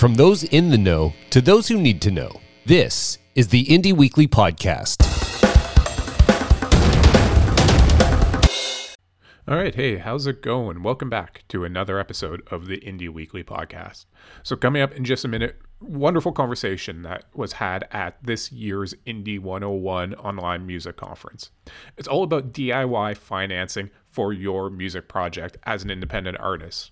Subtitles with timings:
[0.00, 3.92] From those in the know to those who need to know, this is the Indie
[3.92, 4.96] Weekly Podcast.
[9.46, 10.82] All right, hey, how's it going?
[10.82, 14.06] Welcome back to another episode of the Indie Weekly podcast.
[14.42, 18.94] So, coming up in just a minute, wonderful conversation that was had at this year's
[19.06, 21.50] Indie 101 online music conference.
[21.98, 26.90] It's all about DIY financing for your music project as an independent artist.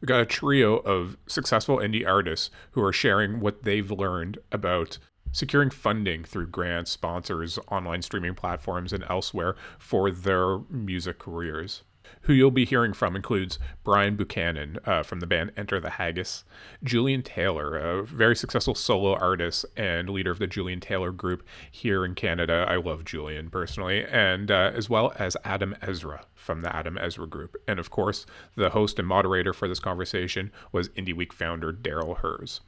[0.00, 4.98] We got a trio of successful indie artists who are sharing what they've learned about
[5.32, 11.82] securing funding through grants, sponsors, online streaming platforms, and elsewhere for their music careers.
[12.22, 16.44] Who you'll be hearing from includes Brian Buchanan uh, from the band Enter the Haggis,
[16.82, 22.04] Julian Taylor, a very successful solo artist and leader of the Julian Taylor group here
[22.04, 22.66] in Canada.
[22.68, 27.26] I love Julian personally, and uh, as well as Adam Ezra from the Adam Ezra
[27.26, 27.56] group.
[27.66, 32.18] And of course, the host and moderator for this conversation was Indie Week founder Darryl
[32.18, 32.60] Hurs.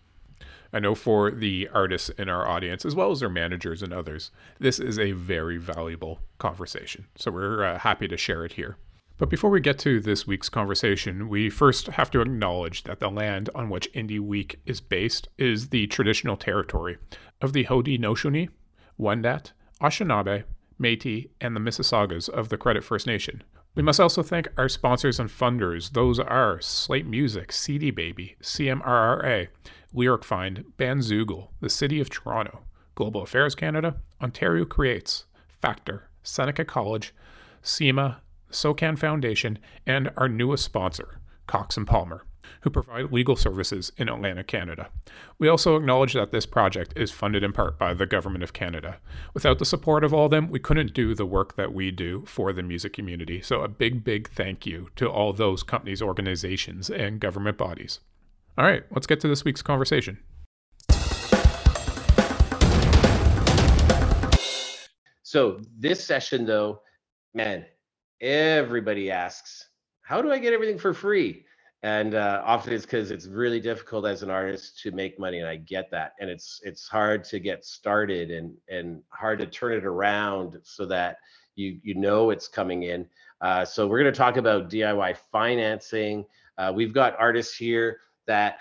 [0.73, 4.30] I know for the artists in our audience, as well as their managers and others,
[4.59, 7.07] this is a very valuable conversation.
[7.16, 8.79] So we're uh, happy to share it here.
[9.23, 13.09] But before we get to this week's conversation, we first have to acknowledge that the
[13.09, 16.98] land on which Indie Week is based is the traditional territory
[17.40, 18.48] of the Haudenosaunee,
[18.98, 20.42] Wendat, Anishinaabe,
[20.80, 23.45] Métis, and the Mississaugas of the Credit First Nation.
[23.76, 25.92] We must also thank our sponsors and funders.
[25.92, 29.46] Those are Slaight Music, CD Baby, CMRRA,
[29.95, 32.62] LyricFind, Bandzoogle, the City of Toronto,
[32.96, 37.14] Global Affairs Canada, Ontario Creates, Factor, Seneca College,
[37.62, 38.20] CIMA,
[38.52, 42.24] SOCAN Foundation, and our newest sponsor, Cox and Palmer,
[42.62, 44.88] who provide legal services in Atlantic, Canada.
[45.38, 48.98] We also acknowledge that this project is funded in part by the Government of Canada.
[49.34, 52.52] Without the support of all them, we couldn't do the work that we do for
[52.52, 53.42] the music community.
[53.42, 58.00] So, a big, big thank you to all those companies, organizations, and government bodies.
[58.56, 60.18] All right, let's get to this week's conversation.
[65.32, 66.82] So, this session, though,
[67.32, 67.64] man,
[68.22, 69.69] everybody asks,
[70.03, 71.44] how do I get everything for free?
[71.83, 75.49] And uh, often it's because it's really difficult as an artist to make money, and
[75.49, 76.12] I get that.
[76.21, 80.87] And it's it's hard to get started and and hard to turn it around so
[80.87, 81.16] that
[81.56, 83.09] you you know it's coming in.
[83.41, 86.25] Uh, so we're going to talk about DIY financing.
[86.56, 88.59] Uh, we've got artists here that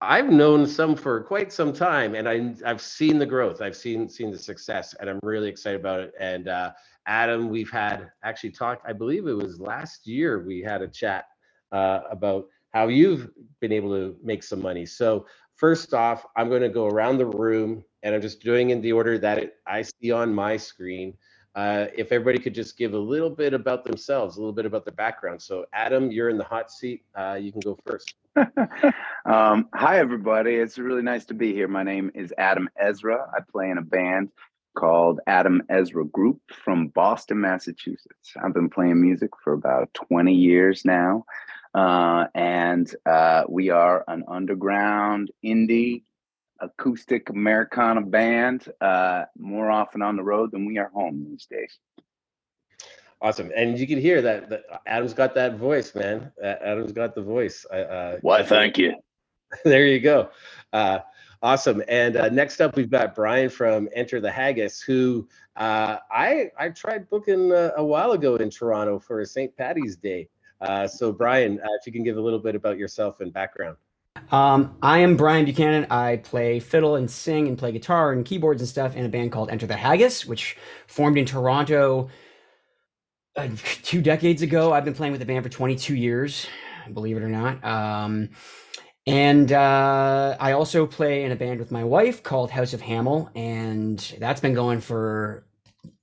[0.00, 3.62] I've known some for quite some time, and I, I've seen the growth.
[3.62, 6.12] I've seen seen the success, and I'm really excited about it.
[6.18, 6.72] And uh,
[7.06, 8.86] Adam, we've had actually talked.
[8.86, 11.26] I believe it was last year we had a chat
[11.72, 13.30] uh, about how you've
[13.60, 14.86] been able to make some money.
[14.86, 15.26] So
[15.56, 18.92] first off, I'm going to go around the room, and I'm just doing in the
[18.92, 21.14] order that it, I see on my screen.
[21.54, 24.86] Uh, if everybody could just give a little bit about themselves, a little bit about
[24.86, 25.42] their background.
[25.42, 27.04] So, Adam, you're in the hot seat.
[27.14, 28.14] Uh, you can go first.
[29.26, 30.54] um, hi, everybody.
[30.54, 31.68] It's really nice to be here.
[31.68, 33.30] My name is Adam Ezra.
[33.36, 34.30] I play in a band
[34.74, 38.32] called Adam Ezra Group from Boston, Massachusetts.
[38.42, 41.24] I've been playing music for about 20 years now.
[41.74, 46.02] Uh, and uh, we are an underground indie
[46.60, 51.78] acoustic Americana band, uh, more often on the road than we are home these days.
[53.20, 56.32] Awesome, and you can hear that, that Adam's got that voice, man.
[56.42, 57.64] Adam's got the voice.
[57.66, 58.42] Uh, Why?
[58.42, 58.94] Thank you.
[59.64, 60.30] there you go.
[61.42, 61.82] Awesome.
[61.88, 66.68] And uh, next up, we've got Brian from Enter the Haggis, who uh, I I
[66.68, 69.54] tried booking a, a, while ago in Toronto for St.
[69.56, 70.28] Patty's Day.
[70.60, 73.76] Uh, so, Brian, uh, if you can give a little bit about yourself and background.
[74.30, 75.88] Um, I am Brian Buchanan.
[75.90, 79.32] I play fiddle and sing and play guitar and keyboards and stuff in a band
[79.32, 82.08] called Enter the Haggis, which formed in Toronto
[83.36, 83.48] uh,
[83.82, 84.72] two decades ago.
[84.72, 86.46] I've been playing with the band for 22 years,
[86.92, 87.64] believe it or not.
[87.64, 88.30] Um,
[89.06, 93.30] and uh, I also play in a band with my wife called House of Hamill,
[93.34, 95.44] and that's been going for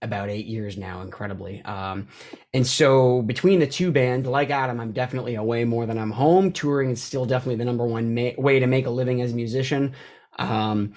[0.01, 1.61] about eight years now, incredibly.
[1.63, 2.07] Um,
[2.53, 6.51] and so between the two bands, like Adam, I'm definitely away more than I'm home.
[6.51, 9.35] Touring is still definitely the number one ma- way to make a living as a
[9.35, 9.93] musician.
[10.37, 10.93] Um,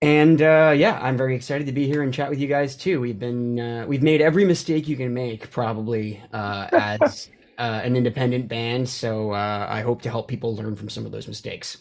[0.00, 3.00] and uh, yeah, I'm very excited to be here and chat with you guys too.
[3.00, 7.28] We've been uh, we've made every mistake you can make probably uh, as
[7.58, 8.88] uh, an independent band.
[8.88, 11.78] So uh, I hope to help people learn from some of those mistakes.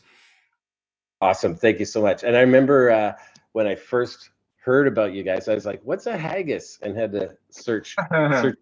[1.22, 2.24] Awesome, thank you so much.
[2.24, 3.14] And I remember uh,
[3.52, 4.32] when I first
[4.64, 8.58] heard about you guys, I was like, "What's a haggis?" and had to search search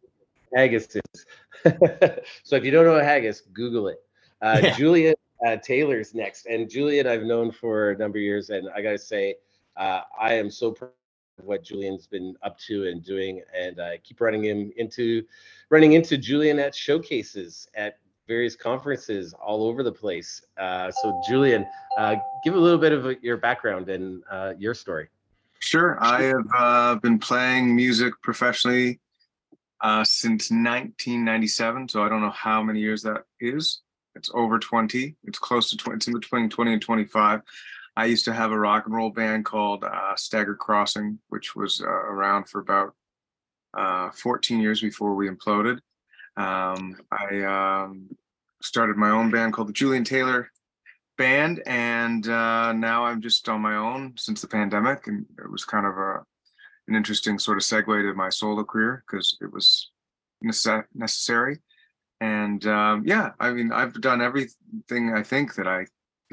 [0.54, 1.26] haggis is.
[2.44, 4.00] so if you don't know a haggis, Google it.
[4.42, 4.76] Yeah.
[4.76, 5.16] Julian
[5.64, 9.36] Taylor's next, and Julian I've known for a number of years, and I gotta say
[9.78, 10.94] uh, I am so proud of
[11.44, 15.24] what Julian's been up to and doing, and I keep running him into
[15.70, 20.42] running into Julian at showcases at various conferences all over the place.
[20.58, 21.66] Uh, so, Julian,
[21.98, 25.10] uh, give a little bit of your background and uh, your story.
[25.60, 25.98] Sure.
[26.02, 29.00] I have uh, been playing music professionally
[29.82, 31.90] uh, since 1997.
[31.90, 33.82] So I don't know how many years that is.
[34.16, 35.16] It's over 20.
[35.26, 35.98] It's close to 20.
[35.98, 37.42] It's in between 20 and 25.
[38.00, 41.82] I used to have a rock and roll band called uh, Staggered Crossing, which was
[41.82, 42.96] uh, around for about
[43.78, 45.80] uh, 14 years before we imploded.
[46.38, 48.08] Um, I um,
[48.62, 50.50] started my own band called the Julian Taylor
[51.18, 55.66] Band, and uh, now I'm just on my own since the pandemic, and it was
[55.66, 56.24] kind of a
[56.88, 59.92] an interesting sort of segue to my solo career because it was
[60.42, 61.60] nece- necessary.
[62.22, 65.88] And um, yeah, I mean, I've done everything I think that I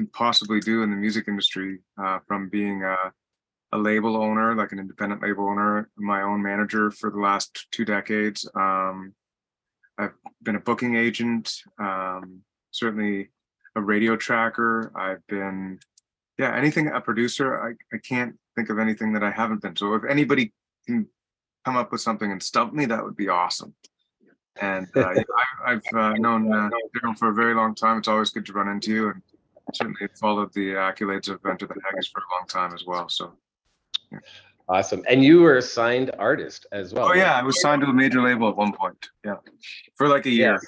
[0.05, 2.95] possibly do in the music industry, uh, from being a,
[3.73, 7.85] a, label owner, like an independent label owner, my own manager for the last two
[7.85, 8.49] decades.
[8.55, 9.13] Um,
[9.97, 10.13] I've
[10.43, 12.41] been a booking agent, um,
[12.71, 13.29] certainly
[13.75, 14.91] a radio tracker.
[14.95, 15.79] I've been,
[16.37, 17.59] yeah, anything a producer.
[17.59, 19.75] I, I can't think of anything that I haven't been.
[19.75, 20.53] So if anybody
[20.85, 21.07] can
[21.65, 23.73] come up with something and stump me, that would be awesome.
[24.59, 25.23] And uh, yeah,
[25.65, 26.69] I, have uh, known uh,
[27.17, 27.99] for a very long time.
[27.99, 29.21] It's always good to run into you, and
[29.73, 33.09] certainly followed the accolades of Enter the Haggis for a long time as well.
[33.09, 33.33] So.
[34.11, 34.19] Yeah.
[34.69, 35.01] Awesome.
[35.07, 37.09] And you were a signed artist as well.
[37.09, 38.97] Oh yeah, I was signed to a major label at one point.
[39.23, 39.35] Yeah,
[39.95, 40.53] for like a year.
[40.53, 40.65] Yes.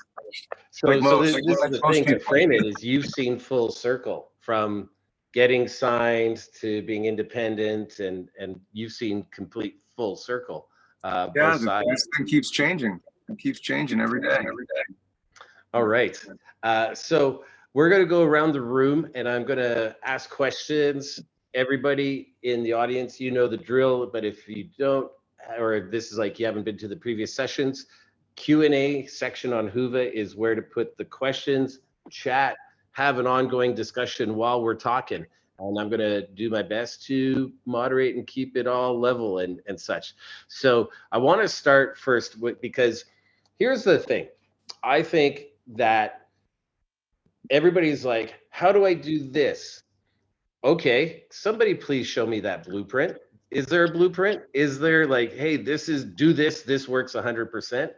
[0.72, 3.08] So, like so most, this, this like is the thing to frame it is you've
[3.08, 4.90] seen full circle from
[5.34, 10.70] getting signed to being independent, and and you've seen complete full circle.
[11.04, 13.02] Uh, yeah, this thing keeps changing.
[13.28, 14.38] It keeps changing every day.
[14.40, 14.96] Every day.
[15.74, 16.18] All right.
[16.64, 17.44] Uh, so
[17.74, 21.20] we're going to go around the room, and I'm going to ask questions
[21.54, 25.12] everybody in the audience, you know the drill, but if you don't,
[25.58, 27.88] or if this is like you haven't been to the previous sessions,
[28.36, 31.80] Q&A section on Whova is where to put the questions,
[32.10, 32.58] chat,
[32.92, 35.26] have an ongoing discussion while we're talking.
[35.60, 39.60] And I'm going to do my best to moderate and keep it all level and,
[39.68, 40.16] and such.
[40.48, 43.06] So I want to start first with, because
[43.58, 44.28] here's the thing.
[44.84, 46.19] I think that
[47.50, 49.84] everybody's like, how do I do this?
[50.64, 53.18] okay, somebody please show me that blueprint.
[53.52, 54.42] Is there a blueprint?
[54.54, 57.90] Is there like, hey, this is do this, this works 100%?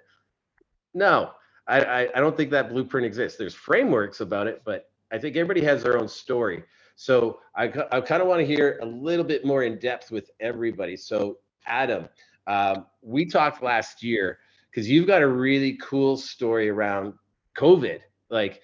[0.93, 1.31] No,
[1.67, 3.37] I, I, I don't think that blueprint exists.
[3.37, 6.63] There's frameworks about it, but I think everybody has their own story.
[6.95, 10.29] So I, I kind of want to hear a little bit more in depth with
[10.39, 10.95] everybody.
[10.95, 12.07] So, Adam,
[12.47, 14.39] um, we talked last year
[14.69, 17.13] because you've got a really cool story around
[17.57, 17.99] COVID.
[18.29, 18.61] Like,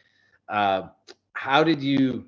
[0.50, 0.90] uh,
[1.34, 2.26] how did you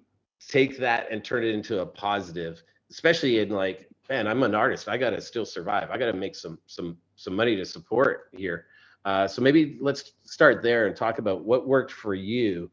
[0.48, 4.88] take that and turn it into a positive, especially in like, man, I'm an artist.
[4.88, 5.90] I got to still survive.
[5.92, 8.66] I got to make some some some money to support here.
[9.06, 12.70] Uh, so maybe let's start there and talk about what worked for you.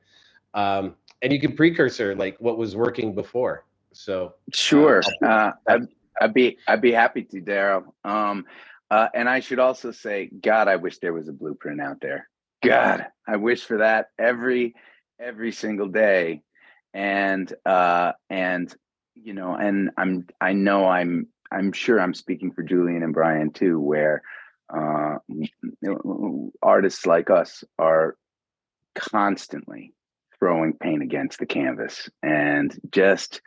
[0.54, 3.64] Um, and you can precursor like what was working before.
[3.92, 5.88] So sure, uh, uh, I'd,
[6.20, 7.84] I'd, be I'd be happy to, Darryl.
[8.04, 8.44] Um,
[8.90, 12.28] uh, and I should also say, God, I wish there was a blueprint out there.
[12.62, 14.74] God, I wish for that every
[15.20, 16.42] every single day.
[16.94, 18.74] And uh and
[19.14, 23.50] you know and i'm i know i'm i'm sure i'm speaking for julian and brian
[23.50, 24.22] too where
[24.74, 25.16] uh
[26.62, 28.16] artists like us are
[28.94, 29.92] constantly
[30.38, 33.40] throwing paint against the canvas and just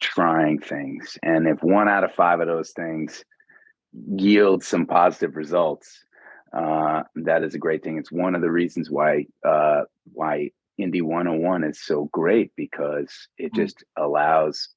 [0.00, 1.18] trying things.
[1.22, 3.24] And if one out of five of those things
[3.92, 6.04] yields some positive results
[6.52, 7.98] uh, that is a great thing.
[7.98, 13.52] It's one of the reasons why uh, why Indie 101 is so great because it
[13.52, 13.56] mm.
[13.56, 14.68] just allows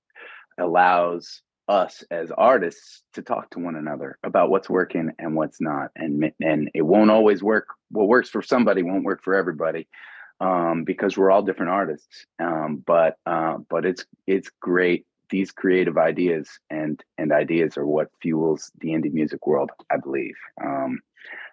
[0.58, 5.91] allows us as artists to talk to one another about what's working and what's not.
[5.96, 9.88] And and it won't always work what works for somebody won't work for everybody
[10.41, 12.25] um, because we're all different artists.
[12.39, 15.06] Um, but uh, but it's it's great.
[15.29, 20.36] These creative ideas and and ideas are what fuels the indie music world i believe.
[20.63, 21.01] Um,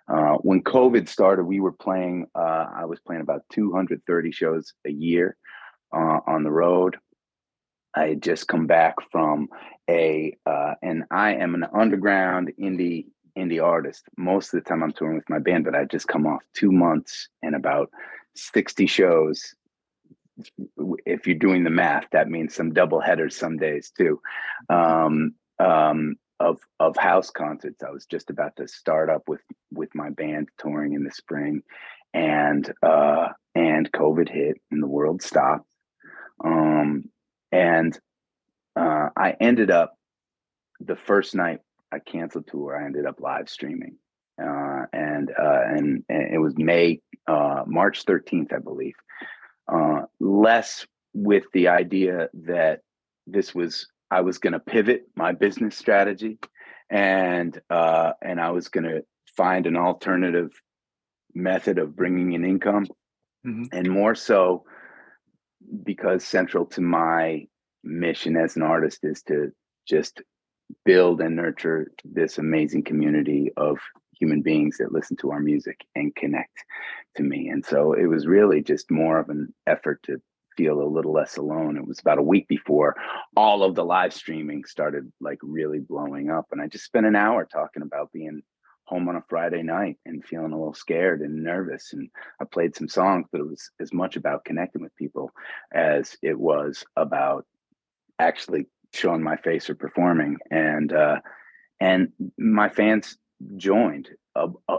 [0.08, 4.90] uh, when COVID started, we were playing, uh, I was playing about 230 shows a
[4.90, 5.36] year
[5.92, 6.96] uh, on the road.
[7.94, 9.48] I had just come back from
[9.88, 14.04] a, uh, and I am an underground indie indie artist.
[14.16, 16.72] Most of the time I'm touring with my band, but I just come off two
[16.72, 17.90] months and about
[18.34, 19.54] 60 shows.
[21.04, 24.20] If you're doing the math, that means some double headers some days too.
[24.70, 27.82] Um, um, of of house concerts.
[27.82, 31.62] I was just about to start up with with my band touring in the spring,
[32.14, 35.68] and uh, and COVID hit and the world stopped.
[36.44, 37.10] Um,
[37.52, 37.98] and
[38.76, 39.94] uh, I ended up
[40.80, 41.60] the first night
[41.92, 42.76] I canceled tour.
[42.80, 43.96] I ended up live streaming,
[44.42, 48.94] uh, and uh, and, and it was May uh, March thirteenth, I believe.
[49.68, 52.80] uh, less with the idea that
[53.26, 56.38] this was I was going to pivot my business strategy,
[56.90, 59.04] and uh, and I was going to
[59.36, 60.50] find an alternative
[61.34, 62.86] method of bringing in income,
[63.44, 63.68] Mhm.
[63.72, 64.64] and more so
[65.84, 67.46] because central to my
[67.82, 69.52] mission as an artist is to
[69.86, 70.22] just
[70.84, 73.78] build and nurture this amazing community of
[74.18, 76.64] human beings that listen to our music and connect
[77.16, 77.48] to me.
[77.48, 80.20] And so it was really just more of an effort to
[80.56, 81.76] feel a little less alone.
[81.76, 82.96] It was about a week before
[83.36, 86.46] all of the live streaming started like really blowing up.
[86.52, 88.42] And I just spent an hour talking about being
[88.84, 91.92] home on a Friday night and feeling a little scared and nervous.
[91.92, 92.08] And
[92.40, 95.30] I played some songs, but it was as much about connecting with people
[95.72, 97.46] as it was about
[98.18, 100.36] actually showing my face or performing.
[100.50, 101.20] And uh
[101.80, 103.18] and my fans
[103.56, 104.78] joined a, a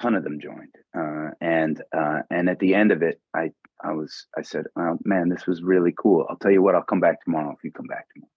[0.00, 3.50] ton of them joined uh, and uh, and at the end of it i
[3.82, 6.26] i was i said oh, man this was really cool.
[6.28, 8.30] I'll tell you what i'll come back tomorrow if you come back tomorrow.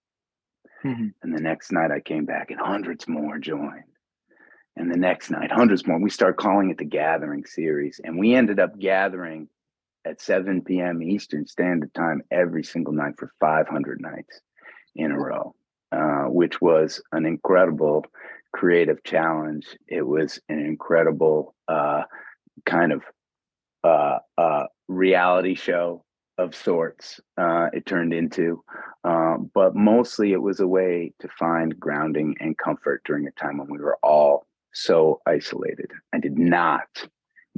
[0.85, 1.13] Mhm.
[1.23, 3.83] and the next night i came back and hundreds more joined.
[4.77, 5.99] And the next night hundreds more.
[5.99, 9.49] We started calling it the gathering series and we ended up gathering
[10.05, 14.39] at 7 p.m eastern standard time every single night for 500 nights
[14.95, 15.53] in a row
[15.91, 18.05] uh, which was an incredible
[18.53, 19.65] creative challenge.
[19.88, 22.03] It was an incredible uh,
[22.65, 23.03] kind of
[23.84, 26.03] uh, uh, reality show
[26.38, 27.19] of sorts.
[27.38, 28.63] Uh, it turned into,
[29.03, 33.69] but mostly it was a way to find grounding and comfort during a time when
[33.69, 35.91] we were all so isolated.
[36.13, 36.88] I did not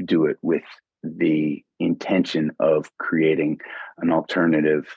[0.06, 0.64] do it with
[1.04, 3.60] the intention of creating
[3.98, 4.88] an alternative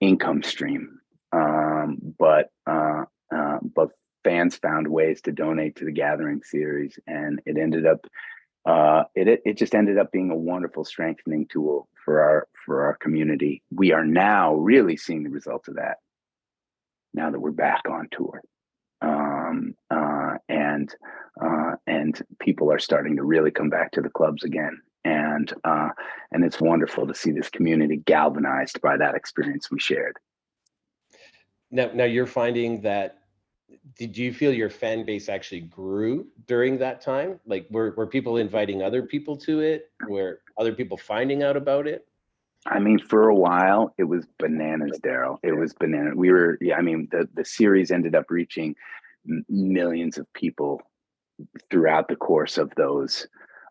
[0.00, 1.00] income stream
[1.36, 3.90] um, but uh, uh, but
[4.24, 8.06] fans found ways to donate to the Gathering series, and it ended up
[8.64, 12.96] uh, it it just ended up being a wonderful strengthening tool for our for our
[12.96, 13.62] community.
[13.70, 15.98] We are now really seeing the results of that.
[17.14, 18.42] Now that we're back on tour,
[19.00, 20.94] um, uh, and
[21.40, 25.90] uh, and people are starting to really come back to the clubs again, and uh,
[26.32, 30.16] and it's wonderful to see this community galvanized by that experience we shared.
[31.70, 33.18] Now, now you're finding that.
[33.98, 37.40] Did you feel your fan base actually grew during that time?
[37.46, 39.90] Like, were were people inviting other people to it?
[40.08, 42.06] Were other people finding out about it?
[42.66, 45.38] I mean, for a while, it was bananas, Darryl.
[45.42, 46.14] It was banana.
[46.14, 46.76] We were, yeah.
[46.76, 48.74] I mean, the the series ended up reaching
[49.48, 50.82] millions of people
[51.70, 53.26] throughout the course of those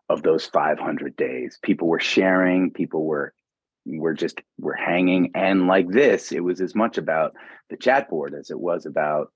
[0.08, 1.58] of those 500 days.
[1.62, 2.70] People were sharing.
[2.70, 3.34] People were
[3.86, 7.34] were just we're hanging, and like this, it was as much about
[7.70, 9.32] the chat board as it was about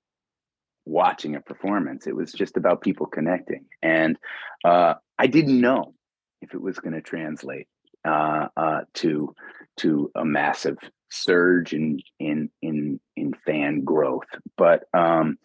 [0.85, 2.07] watching a performance.
[2.07, 4.17] It was just about people connecting, and
[4.63, 5.93] uh, I didn't know
[6.41, 7.67] if it was going to translate
[8.05, 9.35] uh, uh, to
[9.77, 10.77] to a massive
[11.09, 14.27] surge in in in in fan growth.
[14.57, 15.37] But um,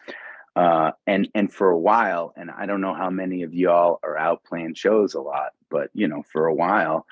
[0.55, 4.17] uh, and and for a while, and I don't know how many of y'all are
[4.17, 7.05] out playing shows a lot, but you know, for a while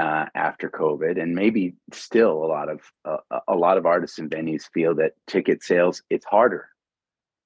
[0.00, 4.30] uh, after COVID, and maybe still a lot of uh, a lot of artists and
[4.30, 6.68] venues feel that ticket sales it's harder.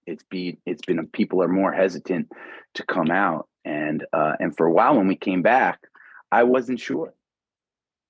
[0.06, 2.30] It's be it's been people are more hesitant
[2.74, 5.80] to come out, and uh, and for a while when we came back,
[6.30, 7.12] I wasn't sure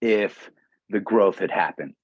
[0.03, 0.51] if
[0.91, 1.95] the growth had happened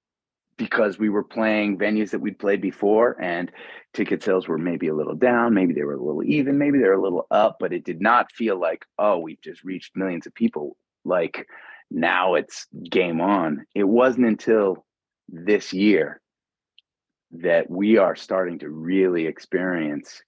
[0.56, 3.50] because we were playing venues that we'd played before and
[3.92, 6.85] ticket sales were maybe a little down maybe they were a little even maybe they
[6.85, 10.26] were a little up but it did not feel like oh we've just reached millions
[10.26, 11.47] of people like
[11.90, 13.66] now it's game on.
[13.75, 14.85] It wasn't until
[15.28, 16.20] this year
[17.32, 20.23] that we are starting to really experience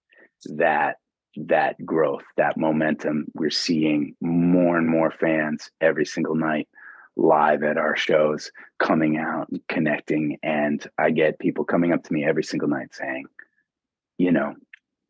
[0.57, 0.97] that
[1.37, 3.27] that growth that momentum.
[3.35, 6.69] We're seeing more and more fans every single night
[7.17, 12.13] live at our shows coming out and connecting and i get people coming up to
[12.13, 13.25] me every single night saying
[14.17, 14.55] you know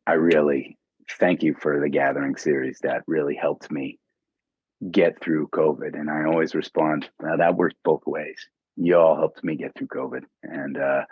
[0.07, 0.77] i really
[1.21, 3.99] thank you for the gathering series that really helped me
[4.91, 9.45] get through covid and i always respond now that worked both ways you all helped
[9.45, 11.03] me get through covid and uh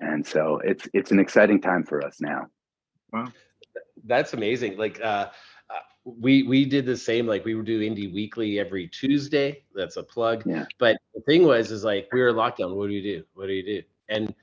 [0.00, 2.46] and so it's it's an exciting time for us now
[3.12, 3.32] Wow.
[4.04, 4.76] That's amazing.
[4.76, 5.28] Like, uh,
[5.70, 7.26] uh, we we did the same.
[7.26, 9.64] Like, we would do Indie Weekly every Tuesday.
[9.74, 10.42] That's a plug.
[10.46, 10.66] Yeah.
[10.78, 12.74] But the thing was, is like we were locked down.
[12.76, 13.24] What do you do?
[13.34, 13.82] What do you do?
[14.08, 14.34] And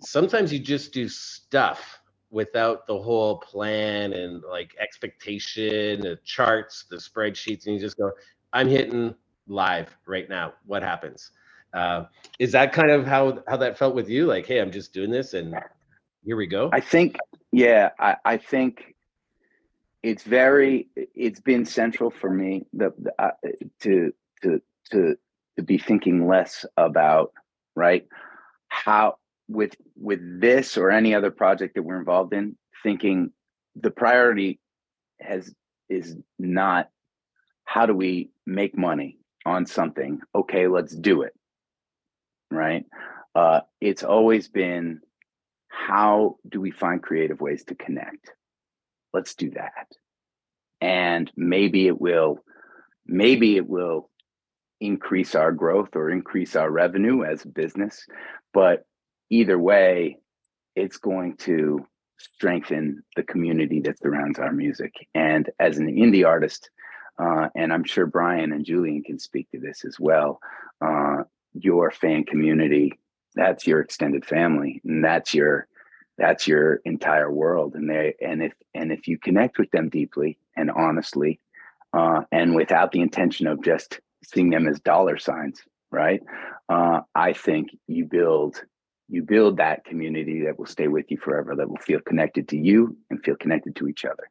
[0.00, 1.99] sometimes you just do stuff
[2.30, 8.10] without the whole plan and like expectation, the charts, the spreadsheets, and you just go,
[8.52, 9.14] "I'm hitting
[9.46, 10.54] live right now.
[10.66, 11.32] What happens?"
[11.72, 12.04] Uh,
[12.38, 14.26] is that kind of how how that felt with you?
[14.26, 15.54] Like, hey, I'm just doing this, and
[16.24, 16.70] here we go.
[16.72, 17.16] I think,
[17.52, 18.94] yeah, I, I think
[20.02, 23.30] it's very, it's been central for me the, the uh,
[23.80, 24.60] to to
[24.90, 25.16] to
[25.56, 27.32] to be thinking less about
[27.74, 28.06] right
[28.68, 29.16] how
[29.50, 33.30] with with this or any other project that we're involved in thinking
[33.74, 34.60] the priority
[35.20, 35.52] has
[35.88, 36.88] is not
[37.64, 40.20] how do we make money on something?
[40.34, 41.34] Okay let's do it.
[42.50, 42.84] Right?
[43.34, 45.00] Uh, it's always been
[45.68, 48.32] how do we find creative ways to connect?
[49.12, 49.86] Let's do that.
[50.80, 52.38] And maybe it will
[53.06, 54.10] maybe it will
[54.80, 58.06] increase our growth or increase our revenue as a business
[58.54, 58.84] but
[59.30, 60.18] either way
[60.76, 61.86] it's going to
[62.18, 64.92] strengthen the community that surrounds our music.
[65.14, 66.70] And as an indie artist
[67.18, 70.40] uh, and i'm sure brian and julian can speak to this as well
[70.80, 71.22] uh,
[71.54, 72.98] your fan community
[73.34, 75.66] that's your extended family and that's your
[76.20, 77.74] that's your entire world.
[77.74, 81.40] And they and if and if you connect with them deeply and honestly
[81.92, 86.20] uh, and without the intention of just seeing them as dollar signs right
[86.68, 88.62] uh, i think you build
[89.10, 92.56] you build that community that will stay with you forever that will feel connected to
[92.56, 94.28] you and feel connected to each other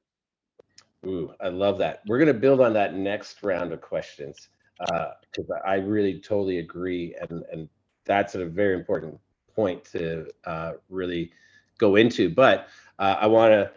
[1.06, 2.02] Ooh, I love that.
[2.08, 6.60] We're going to build on that next round of questions because uh, I really totally
[6.60, 7.70] agree, and and
[8.06, 9.20] that's a very important
[9.56, 11.32] point to uh, really
[11.78, 12.30] go into.
[12.30, 12.68] But
[12.98, 13.72] uh, I want to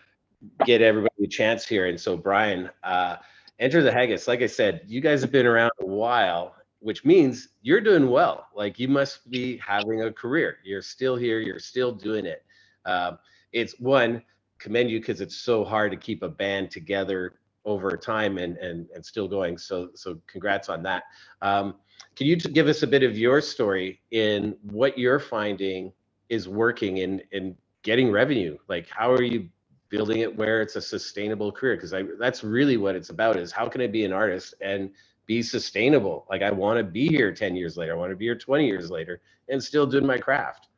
[0.64, 3.16] get everybody a chance here, and so Brian, uh,
[3.58, 4.26] enter the haggis.
[4.26, 8.48] Like I said, you guys have been around a while, which means you're doing well.
[8.54, 10.58] Like you must be having a career.
[10.64, 11.38] You're still here.
[11.38, 12.44] You're still doing it.
[12.84, 13.18] Um,
[13.52, 14.22] it's one
[14.58, 17.34] commend you because it's so hard to keep a band together
[17.64, 19.56] over time and and and still going.
[19.58, 21.04] So so congrats on that.
[21.40, 21.76] Um,
[22.16, 25.92] can you give us a bit of your story in what you're finding
[26.28, 28.58] is working in in getting revenue?
[28.68, 29.48] Like how are you
[29.88, 31.76] building it where it's a sustainable career?
[31.76, 34.90] Because I that's really what it's about is how can I be an artist and
[35.26, 36.26] be sustainable?
[36.30, 38.66] Like I want to be here 10 years later, I want to be here 20
[38.66, 40.68] years later and still doing my craft.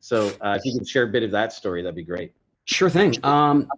[0.00, 2.32] So uh, if you can share a bit of that story, that'd be great.
[2.66, 3.14] Sure thing.
[3.24, 3.68] Um,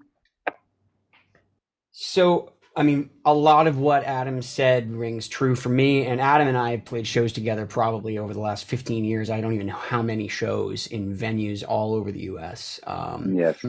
[1.92, 6.07] so, I mean, a lot of what Adam said rings true for me.
[6.07, 9.31] And Adam and I have played shows together probably over the last 15 years.
[9.31, 12.81] I don't even know how many shows in venues all over the US.
[12.87, 13.64] Um, yes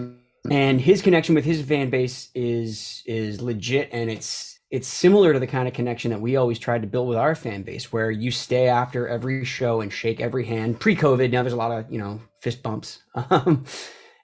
[0.49, 5.39] and his connection with his fan base is is legit and it's it's similar to
[5.39, 8.12] the kind of connection that we always tried to build with our fan base where
[8.12, 11.91] you stay after every show and shake every hand pre-covid now there's a lot of
[11.91, 13.65] you know fist bumps um,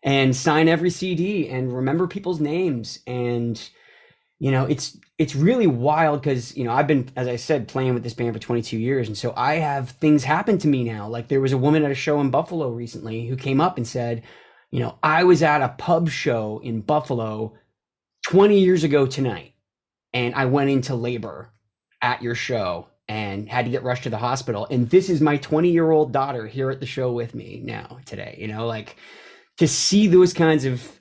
[0.04, 3.00] and sign every CD and remember people's names.
[3.08, 3.60] And,
[4.38, 7.94] you know, it's, it's really wild because, you know, I've been, as I said, playing
[7.94, 9.08] with this band for 22 years.
[9.08, 11.08] And so I have things happen to me now.
[11.08, 13.88] Like there was a woman at a show in Buffalo recently who came up and
[13.88, 14.24] said,
[14.72, 17.54] you know, I was at a pub show in Buffalo
[18.26, 19.53] 20 years ago tonight
[20.14, 21.52] and I went into labor
[22.02, 24.68] at your show and had to get rushed to the hospital.
[24.70, 28.00] And this is my 20 year old daughter here at the show with me now
[28.06, 28.36] today.
[28.40, 28.98] You know, like
[29.58, 31.00] to see those kinds of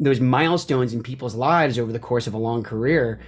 [0.00, 3.20] those milestones in people's lives over the course of a long career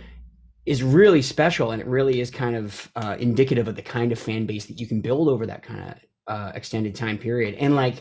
[0.67, 4.19] is really special and it really is kind of uh, indicative of the kind of
[4.19, 5.95] fan base that you can build over that kind of
[6.29, 7.97] uh, extended time period and like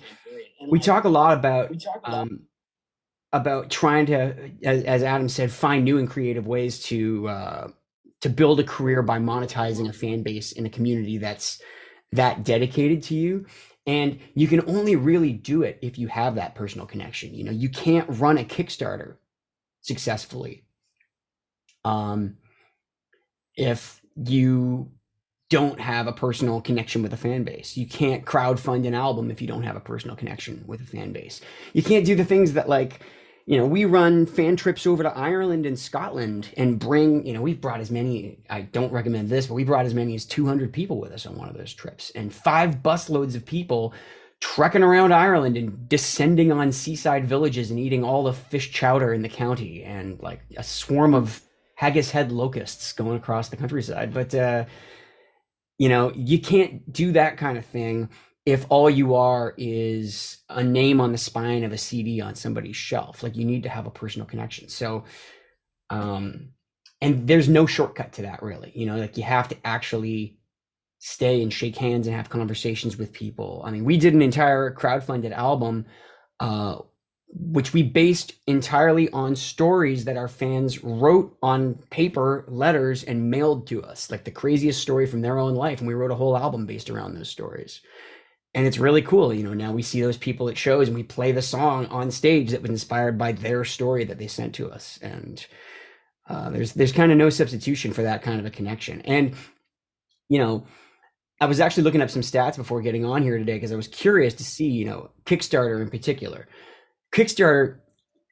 [0.69, 1.71] we talk a lot about
[2.03, 2.41] um,
[3.31, 7.67] about trying to as, as, adam said find new and creative ways to uh,
[8.21, 11.61] to build a career by monetizing a fan base in a community that's
[12.11, 13.45] that dedicated to you
[13.89, 17.33] and you can only really do it if you have that personal connection.
[17.33, 19.15] You know, you can't run a Kickstarter
[19.81, 20.63] successfully
[21.83, 22.37] um,
[23.55, 24.91] if you
[25.49, 27.75] don't have a personal connection with a fan base.
[27.75, 30.85] You can't crowd fund an album if you don't have a personal connection with a
[30.85, 31.41] fan base.
[31.73, 32.99] You can't do the things that like
[33.49, 37.41] you know, we run fan trips over to Ireland and Scotland and bring, you know,
[37.41, 40.71] we've brought as many, I don't recommend this, but we brought as many as 200
[40.71, 43.91] people with us on one of those trips and five busloads of people
[44.39, 49.23] trekking around Ireland and descending on seaside villages and eating all the fish chowder in
[49.23, 51.41] the county and like a swarm of
[51.73, 54.13] haggis head locusts going across the countryside.
[54.13, 54.65] But, uh,
[55.79, 58.09] you know, you can't do that kind of thing
[58.49, 62.75] if all you are is a name on the spine of a CD on somebody's
[62.75, 63.21] shelf.
[63.21, 64.69] Like you need to have a personal connection.
[64.69, 65.03] So,
[65.91, 66.49] um,
[66.99, 68.71] and there's no shortcut to that really.
[68.73, 70.39] You know, like you have to actually
[70.97, 73.61] stay and shake hands and have conversations with people.
[73.63, 75.85] I mean, we did an entire crowdfunded album,
[76.39, 76.79] uh,
[77.27, 83.67] which we based entirely on stories that our fans wrote on paper letters and mailed
[83.67, 85.79] to us, like the craziest story from their own life.
[85.79, 87.81] And we wrote a whole album based around those stories
[88.59, 91.03] and it's really cool you know now we see those people at shows and we
[91.03, 94.69] play the song on stage that was inspired by their story that they sent to
[94.69, 95.47] us and
[96.27, 99.33] uh, there's there's kind of no substitution for that kind of a connection and
[100.27, 100.67] you know
[101.41, 103.87] I was actually looking up some stats before getting on here today because I was
[103.87, 106.49] curious to see, you know, Kickstarter in particular.
[107.13, 107.77] Kickstarter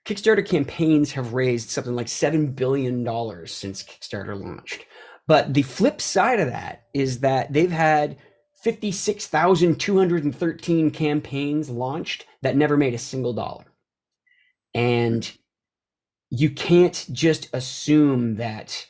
[0.05, 3.05] Kickstarter campaigns have raised something like $7 billion
[3.47, 4.85] since Kickstarter launched.
[5.25, 8.17] But the flip side of that is that they've had
[8.67, 13.63] 56,213 campaigns launched that never made a single dollar.
[14.73, 15.31] And
[16.29, 18.85] you can't just assume that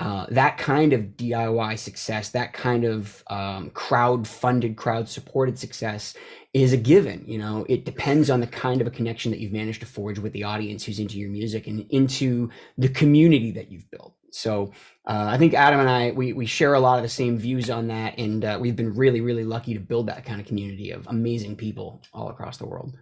[0.00, 6.14] uh, that kind of DIY success, that kind of um, crowd funded, crowd supported success
[6.52, 7.22] is a given.
[7.24, 10.18] You know, it depends on the kind of a connection that you've managed to forge
[10.18, 14.16] with the audience who's into your music and into the community that you've built.
[14.32, 14.72] So
[15.06, 17.70] uh, I think Adam and I we we share a lot of the same views
[17.70, 20.92] on that, and uh, we've been really really lucky to build that kind of community
[20.92, 22.94] of amazing people all across the world.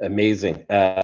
[0.00, 0.64] Amazing.
[0.70, 1.02] Uh,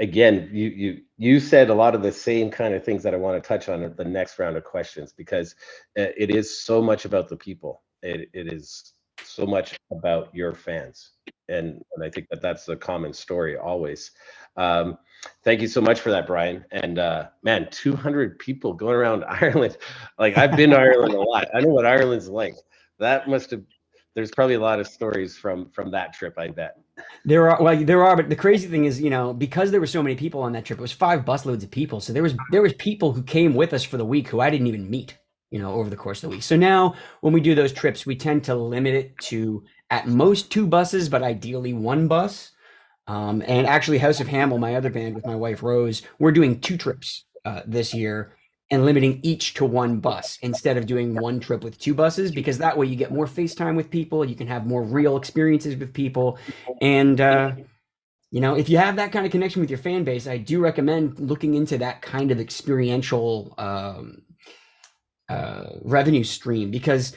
[0.00, 3.18] again, you you you said a lot of the same kind of things that I
[3.18, 5.54] want to touch on the next round of questions because
[5.98, 7.82] uh, it is so much about the people.
[8.02, 8.94] It it is
[9.32, 11.12] so much about your fans
[11.48, 14.10] and, and i think that that's a common story always.
[14.56, 14.98] Um,
[15.44, 19.76] thank you so much for that brian and uh, man 200 people going around ireland
[20.18, 21.48] like i've been to ireland a lot.
[21.54, 22.54] I know what ireland's like.
[22.98, 23.62] That must have
[24.14, 26.76] there's probably a lot of stories from from that trip i bet.
[27.24, 29.86] There are well there are but the crazy thing is you know because there were
[29.86, 32.00] so many people on that trip it was five busloads of people.
[32.00, 34.50] So there was there was people who came with us for the week who i
[34.50, 35.16] didn't even meet
[35.52, 36.42] you know, over the course of the week.
[36.42, 40.50] So now when we do those trips, we tend to limit it to at most
[40.50, 42.52] two buses, but ideally one bus.
[43.06, 46.60] Um, and actually, House of Hamill, my other band with my wife Rose, we're doing
[46.60, 48.34] two trips uh, this year
[48.70, 52.56] and limiting each to one bus instead of doing one trip with two buses because
[52.56, 55.92] that way you get more FaceTime with people, you can have more real experiences with
[55.92, 56.38] people,
[56.80, 57.52] and uh,
[58.30, 60.60] you know if you have that kind of connection with your fan base, I do
[60.60, 64.22] recommend looking into that kind of experiential um,
[65.32, 67.16] uh, revenue stream because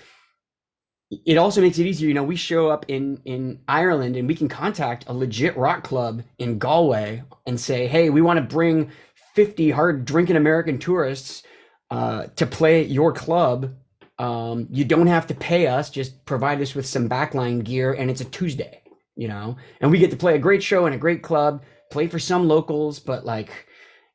[1.26, 2.08] it also makes it easier.
[2.08, 5.84] You know, we show up in in Ireland and we can contact a legit rock
[5.84, 8.90] club in Galway and say, "Hey, we want to bring
[9.36, 11.44] 50 hard drinking American tourists
[11.92, 13.76] uh, to play at your club.
[14.18, 18.10] Um, you don't have to pay us; just provide us with some backline gear, and
[18.10, 18.82] it's a Tuesday,
[19.18, 22.08] you know, and we get to play a great show in a great club, play
[22.08, 23.68] for some locals, but like,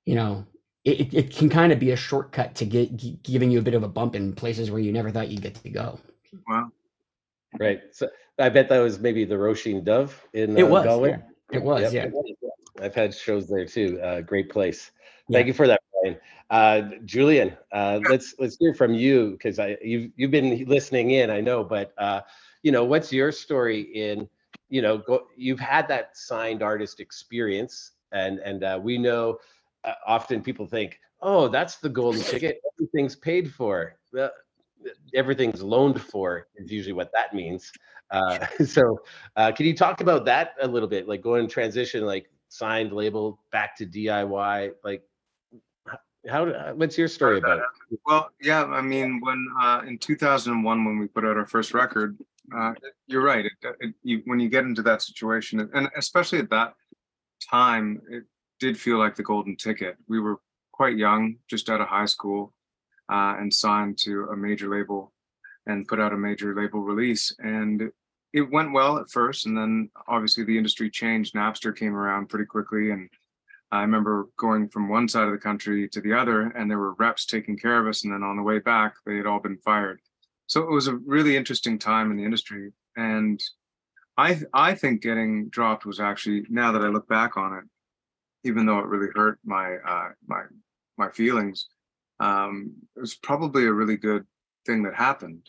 [0.07, 0.47] you know,
[0.85, 3.83] it, it can kind of be a shortcut to get giving you a bit of
[3.83, 5.99] a bump in places where you never thought you'd get to go.
[6.49, 6.71] Wow.
[7.59, 7.81] Right.
[7.93, 11.11] So I bet that was maybe the Róisín Dubh in it uh, was, Galway.
[11.11, 11.19] Yeah.
[11.53, 12.12] It was, Yep.
[12.14, 12.85] yeah.
[12.85, 14.01] I've had shows there too.
[14.01, 14.93] Uh, great place.
[15.29, 15.38] Yeah.
[15.38, 16.16] Thank you for that, Brian.
[16.49, 21.31] Uh, Julian, uh, let's let's hear from you because I you've you've been listening in,
[21.31, 22.23] I know, but uh,
[22.62, 24.29] you know, what's your story in
[24.69, 29.38] you know go, you've had that signed artist experience, and and uh, we know
[30.07, 32.61] often people think, oh, that's the golden ticket.
[32.79, 33.97] Everything's paid for.
[34.12, 34.31] Well,
[35.14, 37.73] everything's loaned for is usually what that means.
[38.11, 39.01] Uh, so,
[39.37, 41.09] uh, can you talk about that a little bit?
[41.09, 44.73] Like going transition, like signed label back to DIY.
[44.85, 45.03] Like,
[46.29, 46.75] how?
[46.75, 47.99] What's your story about it?
[48.05, 52.19] Well, yeah, I mean, when uh, in 2001, when we put out our first record,
[52.55, 52.75] uh,
[53.07, 53.47] you're right.
[53.47, 56.75] It, it, you, when you get into that situation, and especially at that
[57.49, 58.25] time, it
[58.61, 59.96] did feel like the golden ticket.
[60.09, 60.37] We were
[60.73, 62.53] quite young, just out of high school,
[63.11, 65.12] uh, and signed to a major label
[65.66, 67.35] and put out a major label release.
[67.40, 67.90] And
[68.33, 71.35] it went well at first, and then obviously the industry changed.
[71.35, 73.09] Napster came around pretty quickly, and
[73.73, 76.94] I remember going from one side of the country to the other, and there were
[76.94, 78.05] reps taking care of us.
[78.05, 80.01] And then on the way back, they had all been fired.
[80.46, 82.73] So it was a really interesting time in the industry.
[82.96, 83.40] And
[84.16, 87.64] I I think getting dropped was actually now that I look back on it,
[88.44, 90.42] even though it really hurt my uh, my
[90.96, 91.66] my feelings,
[92.20, 94.26] um, it was probably a really good
[94.66, 95.48] thing that happened.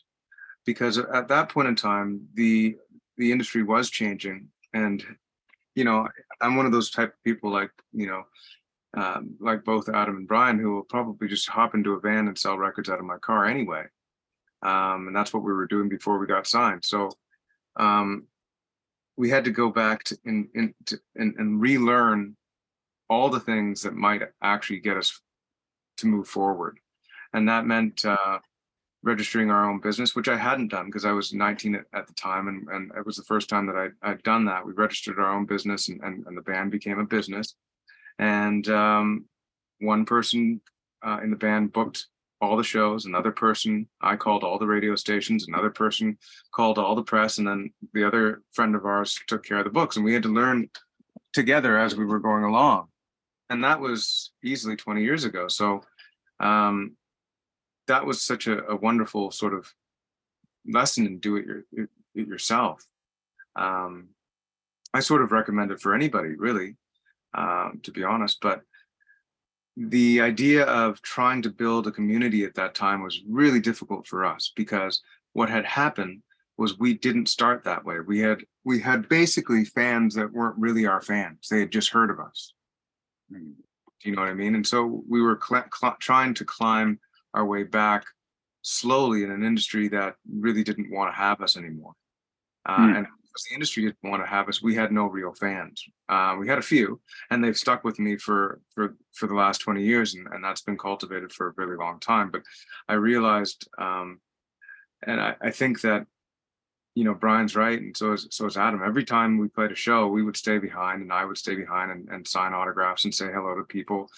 [0.66, 2.76] Because at that point in time the
[3.18, 5.04] the industry was changing and
[5.76, 6.08] you know
[6.42, 8.24] i'm one of those type of people like you know
[8.98, 12.38] um, like both adam and brian who will probably just hop into a van and
[12.38, 13.84] sell records out of my car anyway.
[14.64, 16.86] Um, and that's what we were doing before we got signed.
[16.86, 17.10] So
[17.78, 18.28] um,
[19.18, 22.36] we had to go back to, in, to, and, and relearn
[23.12, 25.22] all the things that might actually get us
[25.98, 26.80] to move forward
[27.34, 28.40] and that meant uh,
[29.04, 32.14] registering our own business, which I hadn't done because I was 19 at, at, the
[32.14, 34.66] time, and, and it was the first time that I, I'd done that.
[34.66, 37.56] We registered our own business, and, and, and the band became a business.
[38.20, 39.26] And um,
[39.80, 40.62] one person
[41.06, 42.08] uh, in the band booked
[42.42, 43.06] all the shows.
[43.06, 45.48] Another person, I called all the radio stations.
[45.48, 46.18] Another person
[46.54, 49.72] called all the press, and then the other friend of ours took care of the
[49.72, 49.96] books.
[49.96, 50.70] And we had to learn
[51.34, 52.88] together as we were going along.
[53.52, 55.50] And that was easily 20 years ago.
[55.50, 55.82] So
[56.40, 56.96] um,
[57.88, 59.68] that was such a, a wonderful sort of
[60.66, 61.66] lesson and do it, your,
[62.16, 62.82] it yourself.
[63.58, 64.08] Um,
[64.94, 66.78] I sort of recommend it for anybody, really,
[67.38, 68.38] um, to be honest.
[68.42, 68.62] But
[69.76, 74.24] the idea of trying to build a community at that time was really difficult for
[74.24, 75.02] us because
[75.34, 76.22] what had happened
[76.58, 78.00] was we didn't start that way.
[78.00, 81.50] We had we had basically fans that weren't really our fans.
[81.50, 82.54] They had just heard of us.
[83.32, 84.56] Do you know what I mean?
[84.56, 87.00] And so we were cl- cl- trying to climb
[87.34, 88.04] our way back
[88.62, 91.94] slowly in an industry that really didn't want to have us anymore.
[92.66, 92.98] Uh, mm.
[92.98, 95.84] And because the industry didn't want to have us, we had no real fans.
[96.10, 99.60] Uh, we had a few, and they've stuck with me for for for the last
[99.60, 102.30] 20 years, and, and that's been cultivated for a really long time.
[102.30, 102.42] But
[102.90, 104.20] I realized, um,
[105.04, 106.06] and I, I think that
[106.96, 108.82] you know Brian's right, and so is so is Adam.
[108.84, 111.92] Every time we played a show, we would stay behind, and I would stay behind
[111.92, 114.10] and, and sign autographs and say hello to people,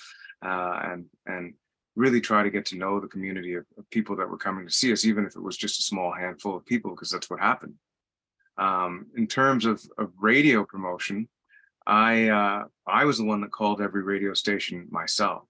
[0.44, 1.54] uh, and and
[1.96, 4.74] really try to get to know the community of, of, people that were coming to
[4.74, 7.40] see us, even if it was just a small handful of people, because that's what
[7.40, 7.76] happened.
[8.58, 11.28] Um, in terms of, of radio promotion,
[11.86, 15.44] I uh, I was the one that called every radio station myself,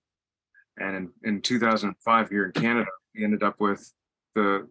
[0.78, 3.90] and in, in 2005 here in Canada, we ended up with
[4.36, 4.68] the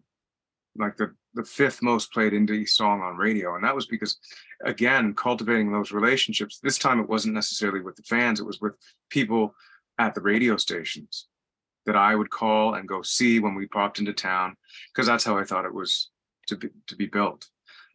[0.76, 4.18] like the the fifth most played indie song on radio, and that was because
[4.64, 6.58] again cultivating those relationships.
[6.62, 8.74] This time it wasn't necessarily with the fans; it was with
[9.10, 9.54] people
[9.98, 11.26] at the radio stations
[11.86, 14.56] that I would call and go see when we popped into town,
[14.92, 16.10] because that's how I thought it was
[16.48, 17.48] to be to be built.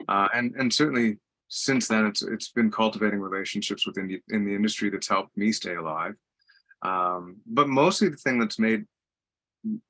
[0.08, 1.17] Uh, and and certainly
[1.50, 5.52] since then, it's it's been cultivating relationships within the in the industry that's helped me
[5.52, 6.15] stay alive.
[6.82, 8.86] Um, but mostly the thing that's made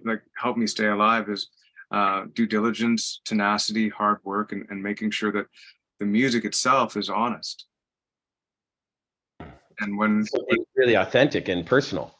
[0.03, 1.49] like helped me stay alive is
[1.91, 5.45] uh, due diligence, tenacity, hard work, and, and making sure that
[5.99, 7.65] the music itself is honest.
[9.79, 10.45] And when so
[10.75, 12.15] really authentic and personal.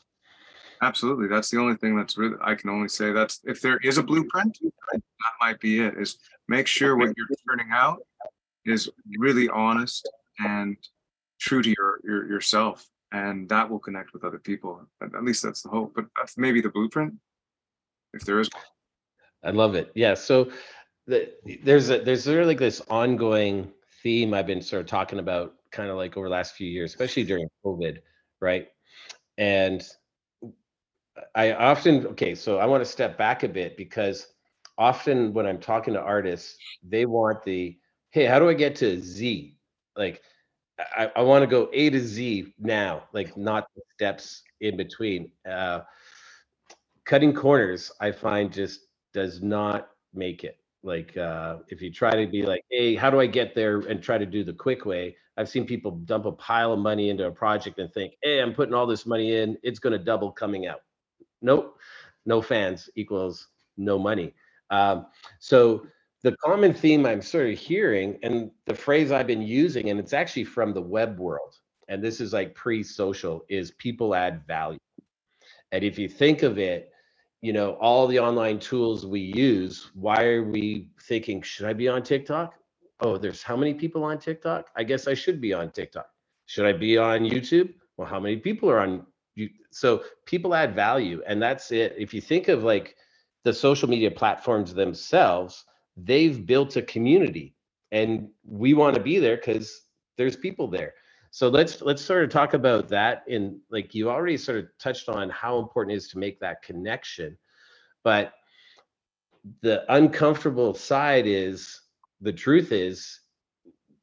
[0.81, 1.27] Absolutely.
[1.27, 4.03] That's the only thing that's really, I can only say that's if there is a
[4.03, 4.57] blueprint,
[4.91, 5.01] that
[5.41, 7.99] might be it is make sure what you're turning out
[8.65, 10.07] is really honest
[10.39, 10.77] and
[11.39, 12.87] true to your, your yourself.
[13.11, 14.81] And that will connect with other people.
[15.01, 17.13] At least that's the hope, but that's maybe the blueprint
[18.13, 18.49] if there is.
[19.43, 19.91] I love it.
[19.95, 20.13] Yeah.
[20.13, 20.51] So
[21.05, 21.31] the,
[21.63, 23.71] there's a, there's really like this ongoing
[24.03, 26.91] theme I've been sort of talking about kind of like over the last few years,
[26.91, 27.99] especially during COVID.
[28.39, 28.67] Right.
[29.37, 29.87] And
[31.35, 34.27] I often okay, so I want to step back a bit because
[34.77, 37.77] often when I'm talking to artists, they want the
[38.11, 39.55] hey, how do I get to Z?
[39.95, 40.21] Like
[40.79, 45.31] I, I want to go A to Z now, like not the steps in between.
[45.49, 45.81] Uh,
[47.05, 48.81] cutting corners, I find just
[49.13, 50.57] does not make it.
[50.83, 54.01] Like uh, if you try to be like, hey, how do I get there and
[54.01, 55.15] try to do the quick way?
[55.35, 58.53] I've seen people dump a pile of money into a project and think, hey, I'm
[58.53, 60.81] putting all this money in, it's going to double coming out
[61.41, 61.77] nope,
[62.25, 64.33] no fans equals no money.
[64.69, 65.07] Um,
[65.39, 65.85] so
[66.23, 70.13] the common theme I'm sort of hearing, and the phrase I've been using, and it's
[70.13, 71.55] actually from the web world,
[71.87, 74.79] and this is like pre-social, is people add value.
[75.71, 76.91] And if you think of it,
[77.41, 81.87] you know, all the online tools we use, why are we thinking, should I be
[81.87, 82.53] on TikTok?
[82.99, 84.69] Oh, there's how many people on TikTok?
[84.75, 86.07] I guess I should be on TikTok.
[86.47, 87.73] Should I be on YouTube?
[87.97, 89.05] Well, how many people are on
[89.37, 92.95] you so people add value and that's it if you think of like
[93.43, 95.63] the social media platforms themselves
[95.95, 97.55] they've built a community
[97.91, 99.81] and we want to be there because
[100.17, 100.93] there's people there
[101.31, 105.09] so let's let's sort of talk about that in like you already sort of touched
[105.09, 107.37] on how important it is to make that connection
[108.03, 108.33] but
[109.61, 111.81] the uncomfortable side is
[112.21, 113.19] the truth is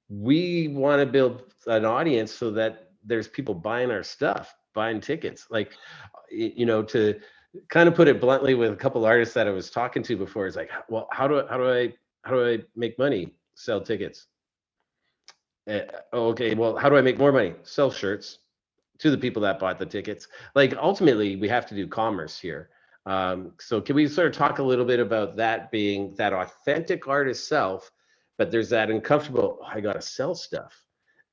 [0.08, 5.46] we want to build an audience so that there's people buying our stuff buying tickets.
[5.50, 5.72] Like,
[6.30, 7.18] you know, to
[7.68, 10.46] kind of put it bluntly with a couple artists that I was talking to before,
[10.46, 13.34] is like, well, how do how do I how do I make money?
[13.54, 14.26] Sell tickets.
[15.68, 15.80] Uh,
[16.12, 17.54] okay, well, how do I make more money?
[17.62, 18.38] Sell shirts
[18.98, 20.28] to the people that bought the tickets.
[20.54, 22.70] Like ultimately, we have to do commerce here.
[23.06, 27.06] Um, so can we sort of talk a little bit about that being that authentic
[27.06, 27.90] artist self,
[28.38, 30.84] but there's that uncomfortable, oh, I gotta sell stuff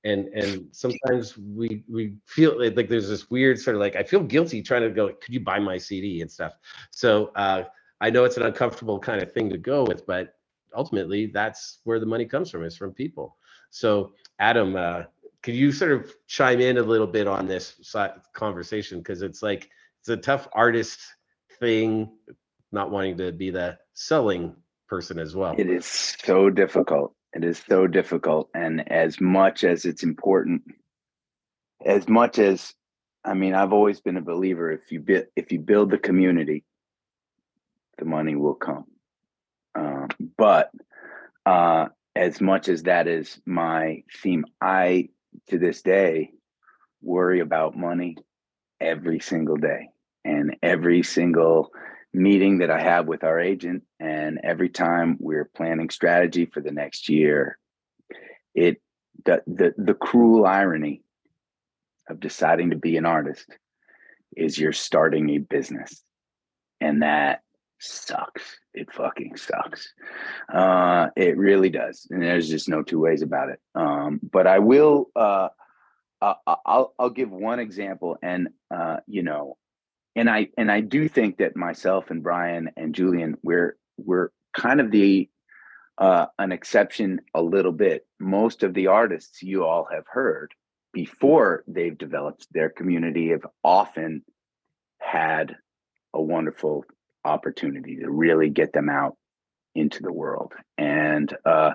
[0.03, 4.21] and and sometimes we we feel like there's this weird sort of like I feel
[4.21, 6.53] guilty trying to go could you buy my CD and stuff
[6.89, 7.63] so uh,
[7.99, 10.35] I know it's an uncomfortable kind of thing to go with but
[10.75, 13.37] ultimately that's where the money comes from is from people
[13.71, 15.03] so Adam uh,
[15.41, 17.95] could you sort of chime in a little bit on this
[18.33, 20.99] conversation because it's like it's a tough artist
[21.59, 22.09] thing
[22.71, 24.55] not wanting to be the selling
[24.87, 28.49] person as well it is so difficult it is so difficult.
[28.53, 30.63] And as much as it's important,
[31.85, 32.73] as much as
[33.23, 36.65] I mean, I've always been a believer if you build if you build the community,
[37.97, 38.85] the money will come.
[39.73, 40.07] Uh,
[40.37, 40.71] but
[41.45, 45.09] uh, as much as that is my theme, I
[45.49, 46.31] to this day
[47.01, 48.17] worry about money
[48.79, 49.89] every single day.
[50.23, 51.71] And every single
[52.13, 56.71] meeting that I have with our agent and every time we're planning strategy for the
[56.71, 57.57] next year,
[58.53, 58.81] it
[59.25, 61.01] the the, the cruel irony
[62.09, 63.45] of deciding to be an artist
[64.35, 66.03] is you're starting a business.
[66.79, 67.41] And that
[67.81, 68.43] sucks.
[68.73, 69.93] It fucking sucks.
[70.53, 73.59] Uh it really does and there's just no two ways about it.
[73.75, 75.49] Um but i will uh
[76.21, 79.57] i'll i'll give one example and uh you know
[80.15, 84.79] and i and i do think that myself and brian and julian we're we're kind
[84.79, 85.27] of the
[85.97, 88.05] uh an exception a little bit.
[88.19, 90.53] Most of the artists you all have heard
[90.93, 94.23] before they've developed their community have often
[94.99, 95.55] had
[96.13, 96.85] a wonderful
[97.23, 99.17] opportunity to really get them out
[99.75, 100.53] into the world.
[100.77, 101.71] And uh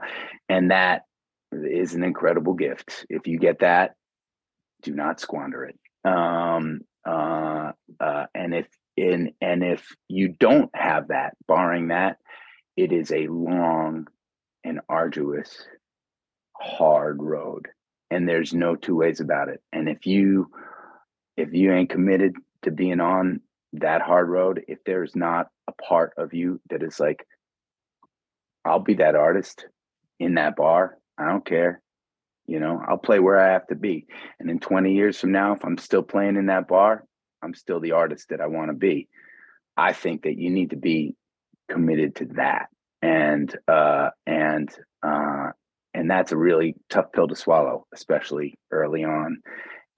[0.49, 1.03] and that
[1.53, 3.07] is an incredible gift.
[3.09, 3.95] If you get that
[4.83, 5.79] do not squander it.
[6.05, 12.19] Um uh, uh and if in and if you don't have that barring that
[12.77, 14.07] it is a long
[14.65, 15.65] and arduous
[16.59, 17.69] hard road
[18.11, 19.61] and there's no two ways about it.
[19.73, 20.51] And if you
[21.37, 23.41] if you ain't committed to being on
[23.75, 27.27] that hard road if there's not a part of you that is like
[28.65, 29.67] i'll be that artist
[30.19, 30.99] in that bar.
[31.19, 31.81] I don't care.
[32.47, 34.07] You know i'll play where i have to be.
[34.39, 37.05] And in 20 years from now if i'm still playing in that bar
[37.43, 39.09] i'm still the artist that i want to be.
[39.77, 41.15] I think that you need to be
[41.71, 42.69] committed to that.
[43.03, 44.71] And uh and
[45.03, 45.51] uh
[45.93, 49.43] and that's a really tough pill to swallow especially early on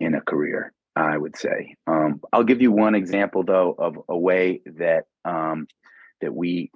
[0.01, 1.77] in a career I would say.
[1.87, 5.67] Um, I'll give you one example though of a way that um,
[6.21, 6.71] that we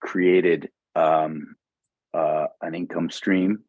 [0.00, 1.56] created um,
[2.12, 3.60] uh, an income stream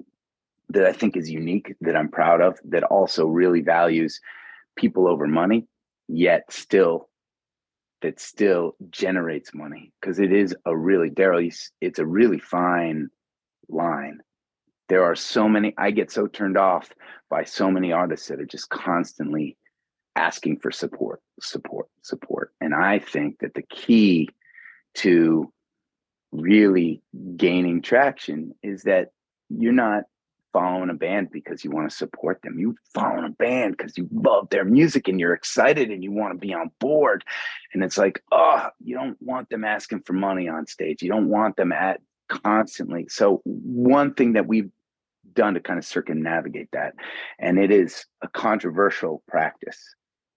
[0.69, 4.19] that I think is unique, that I'm proud of, that also really values
[4.75, 5.67] people over money,
[6.07, 7.09] yet still
[8.01, 11.49] that still generates money because it is a really Darryl.
[11.79, 13.09] It's a really fine
[13.69, 14.19] line.
[14.89, 15.73] There are so many.
[15.77, 16.89] I get so turned off
[17.29, 19.55] by so many artists that are just constantly
[20.15, 22.51] asking for support, support, support.
[22.61, 24.29] And I think that the key
[24.95, 25.51] to
[26.31, 27.01] really
[27.35, 29.09] gaining traction is that
[29.49, 30.03] you're not
[30.51, 32.59] following a band because you want to support them.
[32.59, 36.33] You following a band because you love their music and you're excited and you want
[36.33, 37.23] to be on board.
[37.73, 41.01] And it's like, oh, you don't want them asking for money on stage.
[41.01, 41.99] You don't want them at
[42.29, 43.07] constantly.
[43.09, 44.69] So one thing that we've
[45.33, 46.93] done to kind of circumnavigate that,
[47.39, 49.95] and it is a controversial practice,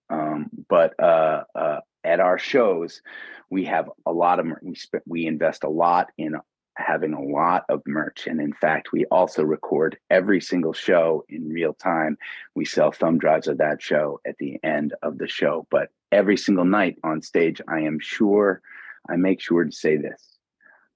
[0.09, 3.01] um, but uh, uh, at our shows,
[3.49, 6.35] we have a lot of we spend we invest a lot in
[6.75, 11.49] having a lot of merch, and in fact, we also record every single show in
[11.49, 12.17] real time.
[12.55, 16.37] We sell thumb drives of that show at the end of the show, but every
[16.37, 18.61] single night on stage, I am sure
[19.09, 20.37] I make sure to say this.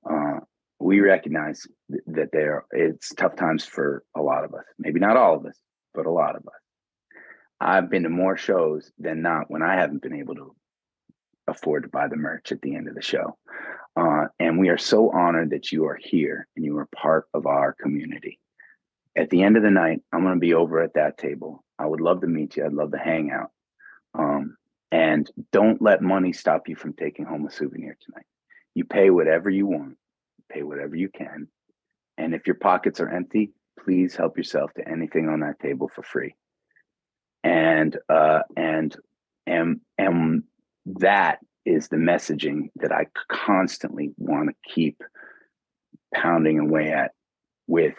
[0.10, 0.40] Uh,
[0.80, 4.66] we recognize th- that there it's tough times for a lot of us.
[4.80, 5.58] Maybe not all of us,
[5.94, 6.61] but a lot of us.
[7.64, 10.56] I've been to more shows than not when I haven't been able to
[11.48, 13.38] afford to buy the merch at the end of the show.
[13.96, 17.46] Uh, and we are so honored that you are here and you are part of
[17.46, 18.40] our community.
[19.16, 21.64] At the end of the night, I'm going to be over at that table.
[21.78, 22.66] I would love to meet you.
[22.66, 23.52] I'd love to hang out.
[24.16, 24.58] Um,
[24.92, 28.26] and don't let money stop you from taking home a souvenir tonight.
[28.74, 29.98] You pay whatever you want,
[30.52, 31.48] pay whatever you can.
[32.18, 36.02] And if your pockets are empty, please help yourself to anything on that table for
[36.02, 36.34] free
[37.44, 38.96] and uh, and
[39.46, 40.44] and and
[40.86, 45.02] that is the messaging that I constantly want to keep
[46.14, 47.12] pounding away at
[47.68, 47.96] with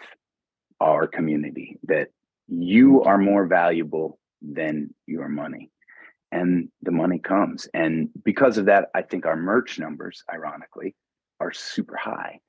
[0.79, 2.09] our community that
[2.47, 5.71] you are more valuable than your money
[6.31, 7.67] and the money comes.
[7.73, 10.95] And because of that i think our merch numbers ironically
[11.39, 12.39] are super high.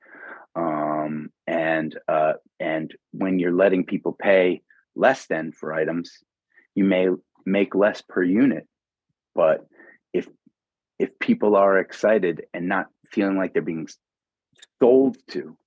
[0.55, 4.61] Um, and uh, and when you're letting people pay
[4.95, 6.19] less than for items
[6.75, 7.07] you may
[7.45, 8.67] make less per unit
[9.33, 9.65] but
[10.13, 10.27] if
[10.99, 13.87] if people are excited and not feeling like they're being
[14.79, 15.57] sold to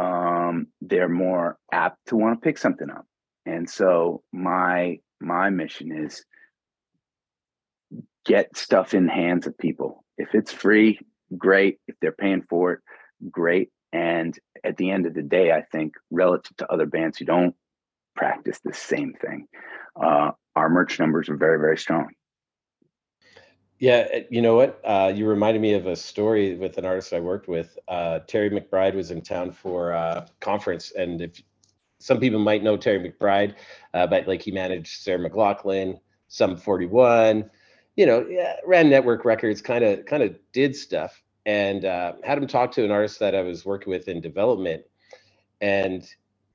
[0.00, 3.04] um, they're more apt to want to pick something up.
[3.44, 6.24] And so my my mission is
[8.24, 10.04] get stuff in hands of people.
[10.16, 10.98] If it's free
[11.36, 11.78] great.
[11.86, 12.80] If they're paying for it
[13.30, 13.68] great.
[13.92, 17.54] And at the end of the day i think relative to other bands who don't
[18.14, 19.46] practice the same thing
[20.02, 22.10] uh, our merch numbers are very, very strong.
[23.78, 24.78] Yeah, uh, you know what?
[24.84, 27.78] Uh, you reminded me of a story with an artist I worked with.
[27.88, 31.42] Uh, Terry McBride was in town for a conference, and if
[31.98, 33.54] some people might know Terry McBride,
[33.94, 35.98] uh, but like he managed Sarah McLachlan,
[36.28, 37.50] Sum 41,
[37.96, 42.36] you know, yeah, ran Nettwerk Records, kind of kind of did stuff, and uh, had
[42.36, 44.82] him talk to an artist that I was working with in development,
[45.62, 46.06] and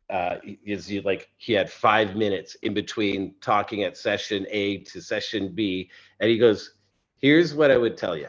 [0.10, 5.02] uh, is he like he had five minutes in between talking at session A to
[5.02, 5.90] session B,
[6.20, 6.76] and he goes
[7.18, 8.28] here's what I would tell you.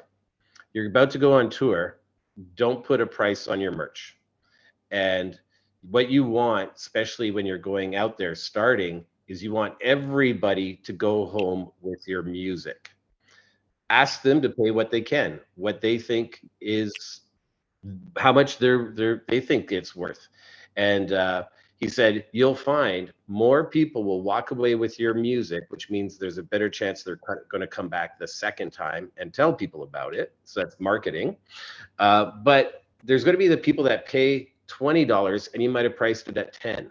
[0.72, 1.98] You're about to go on tour.
[2.54, 4.16] Don't put a price on your merch.
[4.90, 5.38] And
[5.90, 10.92] what you want, especially when you're going out there starting, is you want everybody to
[10.92, 12.90] go home with your music.
[13.90, 17.20] Ask them to pay what they can, what they think is
[18.16, 20.28] how much they're, they're they think it's worth.
[20.76, 21.44] And uh,
[21.78, 26.38] he said, You'll find more people will walk away with your music, which means there's
[26.38, 27.20] a better chance they're
[27.50, 30.34] going to come back the second time and tell people about it.
[30.44, 31.36] So that's marketing.
[31.98, 35.96] Uh, but there's going to be the people that pay $20 and you might have
[35.96, 36.90] priced it at 10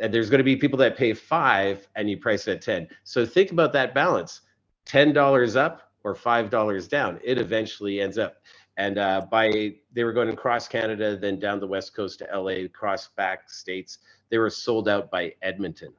[0.00, 2.88] and there's going to be people that pay five and you price it at 10
[3.02, 4.42] so think about that balance
[4.86, 8.36] $10 up or $5 down it eventually ends up
[8.76, 12.64] and uh, by they were going across Canada, then down the west coast to LA,
[12.64, 13.98] across back states.
[14.30, 15.92] They were sold out by Edmonton,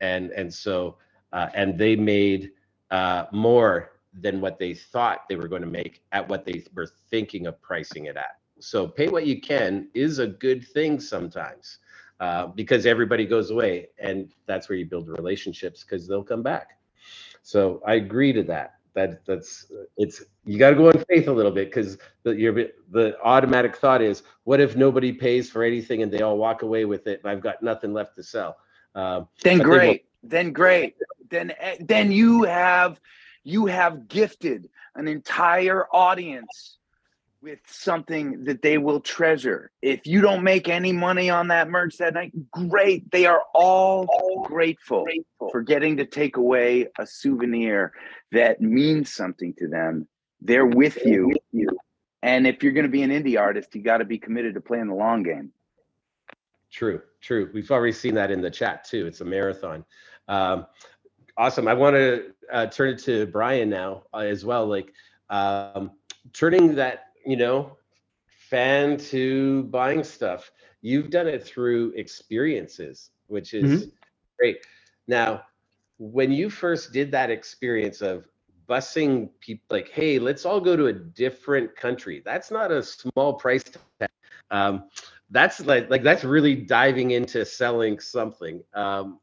[0.00, 0.96] and and so
[1.32, 2.52] uh, and they made
[2.90, 6.88] uh, more than what they thought they were going to make at what they were
[7.10, 8.38] thinking of pricing it at.
[8.60, 11.78] So pay what you can is a good thing sometimes
[12.20, 16.78] uh, because everybody goes away, and that's where you build relationships because they'll come back.
[17.42, 19.66] So I agree to that that that's
[19.96, 22.54] it's you got to go on faith a little bit because the your
[22.90, 26.84] the automatic thought is what if nobody pays for anything and they all walk away
[26.84, 28.56] with it and I've got nothing left to sell.
[28.94, 30.94] Um, then great, then great,
[31.28, 33.00] then eh, then you have
[33.42, 36.78] you have gifted an entire audience
[37.44, 39.70] with something that they will treasure.
[39.82, 43.10] If you don't make any money on that merch that night, great.
[43.10, 44.06] They are all
[44.46, 47.92] grateful, grateful for getting to take away a souvenir
[48.32, 50.08] that means something to them.
[50.40, 51.28] They're with you.
[51.28, 51.68] With you.
[52.22, 54.62] And if you're going to be an indie artist, you got to be committed to
[54.62, 55.52] playing the long game.
[56.72, 57.50] True, true.
[57.52, 59.06] We've already seen that in the chat too.
[59.06, 59.84] It's a marathon.
[60.28, 60.66] Um,
[61.36, 61.68] awesome.
[61.68, 64.66] I want to uh, turn it to Brian now uh, as well.
[64.66, 64.94] Like
[65.28, 65.90] um,
[66.32, 67.76] turning that you know,
[68.26, 70.50] fan to buying stuff.
[70.82, 73.90] You've done it through experiences, which is mm-hmm.
[74.38, 74.58] great.
[75.06, 75.42] Now,
[75.98, 78.26] when you first did that experience of
[78.68, 82.22] busing people like, hey, let's all go to a different country.
[82.24, 83.64] That's not a small price
[83.98, 84.10] tag.
[84.50, 84.84] Um,
[85.30, 88.62] that's like like that's really diving into selling something.
[88.74, 89.20] Um,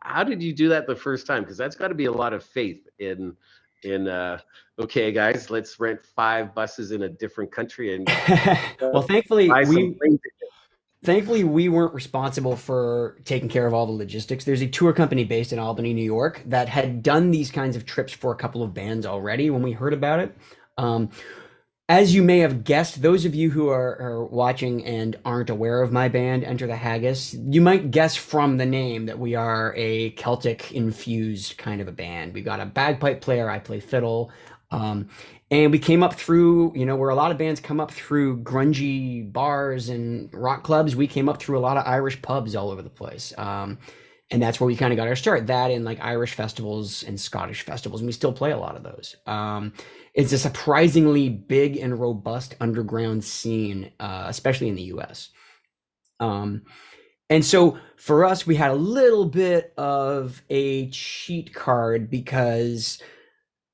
[0.00, 1.42] how did you do that the first time?
[1.42, 3.36] Because that's got to be a lot of faith in
[3.84, 4.38] in uh,
[4.78, 9.96] okay guys let's rent five buses in a different country and uh, well thankfully we
[11.04, 14.44] thankfully we weren't responsible for taking care of all the logistics.
[14.44, 17.84] There's a tour company based in albany new york that had done these kinds of
[17.84, 20.36] trips for a couple of bands already when we heard about it.
[20.78, 21.10] Um,
[21.88, 25.82] as you may have guessed, those of you who are, are, watching and aren't aware
[25.82, 29.74] of my band, Enter the Haggis, you might guess from the name that we are
[29.76, 32.34] a Celtic infused kind of a band.
[32.34, 34.30] We've got a bagpipe player, I play fiddle.
[34.70, 35.08] Um,
[35.50, 38.42] and we came up through, you know, where a lot of bands come up through
[38.42, 42.70] grungy bars and rock clubs, we came up through a lot of Irish pubs all
[42.70, 43.34] over the place.
[43.36, 43.78] Um,
[44.30, 45.46] and that's where we kind of got our start.
[45.48, 48.82] That in like Irish festivals and Scottish festivals, and we still play a lot of
[48.82, 49.14] those.
[49.26, 49.74] Um,
[50.14, 55.30] it's a surprisingly big and robust underground scene, uh, especially in the U.S.
[56.20, 56.62] Um,
[57.30, 63.00] and so for us, we had a little bit of a cheat card because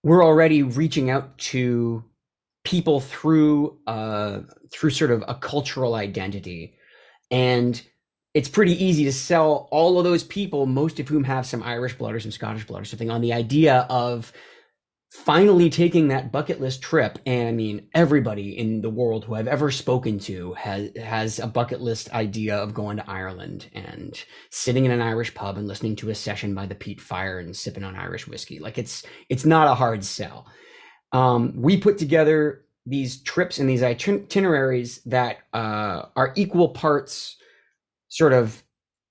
[0.04, 2.04] we're already reaching out to
[2.64, 6.74] people through uh, through sort of a cultural identity,
[7.32, 7.82] and
[8.32, 11.98] it's pretty easy to sell all of those people, most of whom have some Irish
[11.98, 14.32] blood or some Scottish blood or something, on the idea of
[15.10, 19.48] finally taking that bucket list trip and i mean everybody in the world who i've
[19.48, 24.84] ever spoken to has has a bucket list idea of going to ireland and sitting
[24.84, 27.84] in an irish pub and listening to a session by the peat fire and sipping
[27.84, 28.58] on irish whiskey.
[28.58, 30.46] Like it's it's not a hard sell.
[31.12, 37.36] Um, we put together these trips and these itineraries that uh, are equal parts
[38.08, 38.62] sort of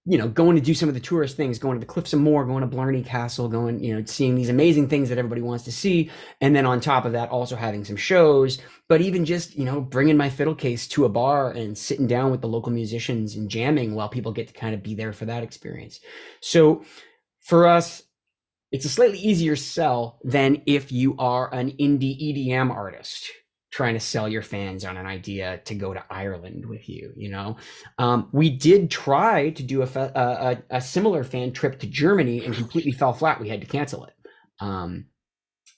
[0.10, 2.22] you know, going to do some of the tourist things, going to the Cliffs of
[2.22, 5.66] Moher, going to Blarney Castle, going, you know, seeing these amazing things that everybody wants
[5.66, 6.10] to see.
[6.40, 9.82] And then on top of that, also having some shows, but even just, you know,
[9.82, 13.50] bringing my fiddle case to a bar and sitting down with the local musicians and
[13.50, 16.00] jamming while people get to kind of be there for that experience.
[16.40, 16.86] So
[17.42, 18.02] for us,
[18.72, 23.30] it's a slightly easier sell than if you are an indie EDM artist
[23.78, 27.14] trying to sell your fans on an idea to go to Ireland with you.
[27.16, 27.58] You know,
[28.00, 32.56] um, we did try to do a, a, a similar fan trip to Germany and
[32.56, 33.40] completely fell flat.
[33.40, 34.16] We had to cancel it.
[34.60, 35.06] Um,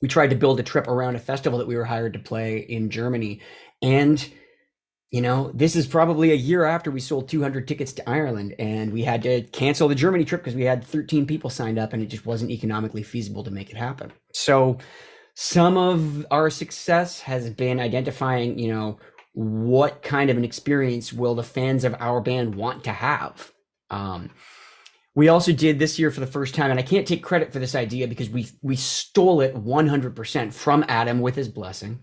[0.02, 2.60] we tried to build a trip around a festival that we were hired to play
[2.60, 3.42] in Germany,
[3.82, 4.26] and
[5.12, 8.94] you know, this is probably a year after we sold 200 tickets to Ireland and
[8.94, 12.04] we had to cancel the Germany trip because we had 13 people signed up and
[12.04, 14.14] it just wasn't economically feasible to make it happen.
[14.34, 14.78] So,
[15.42, 19.00] some of our success has been identifying, you know,
[19.32, 23.50] what kind of an experience will the fans of our band want to have.
[23.90, 24.32] Um,
[25.16, 27.60] we also did this year for the first time, and I can't take credit for
[27.60, 32.02] this idea because we we stole it 100% from Adam with his blessing.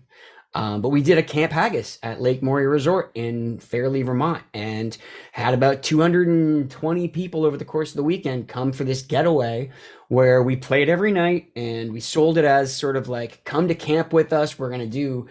[0.57, 4.97] Um, but we did a Camp Haggis at Lake Morey Resort in Fairlee, Vermont, and
[5.31, 9.69] had about 220 people over the course of the weekend come for this getaway
[10.07, 13.75] where we played every night and we sold it as sort of like, come to
[13.75, 14.57] camp with us.
[14.57, 15.27] We're going to do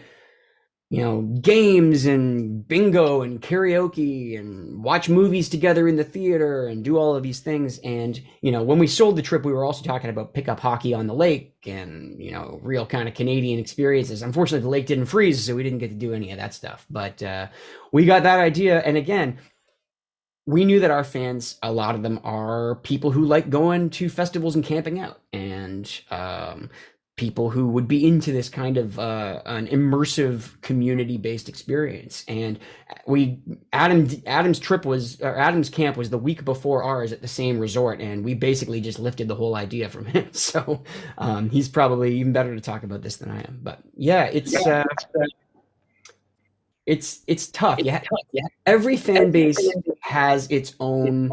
[0.88, 6.84] you know, games and bingo and karaoke and watch movies together in the theater and
[6.84, 7.78] do all of these things.
[7.78, 10.94] And, you know, when we sold the trip, we were also talking about pickup hockey
[10.94, 14.22] on the lake and, you know, real kind of Canadian experiences.
[14.22, 16.86] Unfortunately, the lake didn't freeze, so we didn't get to do any of that stuff.
[16.88, 17.48] But uh,
[17.90, 18.80] we got that idea.
[18.80, 19.38] And again,
[20.46, 24.08] we knew that our fans, a lot of them are people who like going to
[24.08, 25.20] festivals and camping out.
[25.32, 26.70] And um,
[27.16, 32.24] people who would be into this kind of uh, an immersive community based experience.
[32.28, 32.58] And
[33.06, 33.40] we
[33.72, 37.58] adam adam's trip was or adam's camp was the week before ours at the same
[37.58, 40.32] resort and we basically just lifted the whole idea from him.
[40.32, 40.82] So
[41.16, 43.60] um, he's probably even better to talk about this than i am.
[43.62, 44.84] But yeah it's uh,
[46.84, 47.80] it's it's tough.
[47.80, 48.02] Yeah,
[48.32, 48.44] yeah.
[48.64, 49.58] Every fan base
[50.00, 51.32] has its own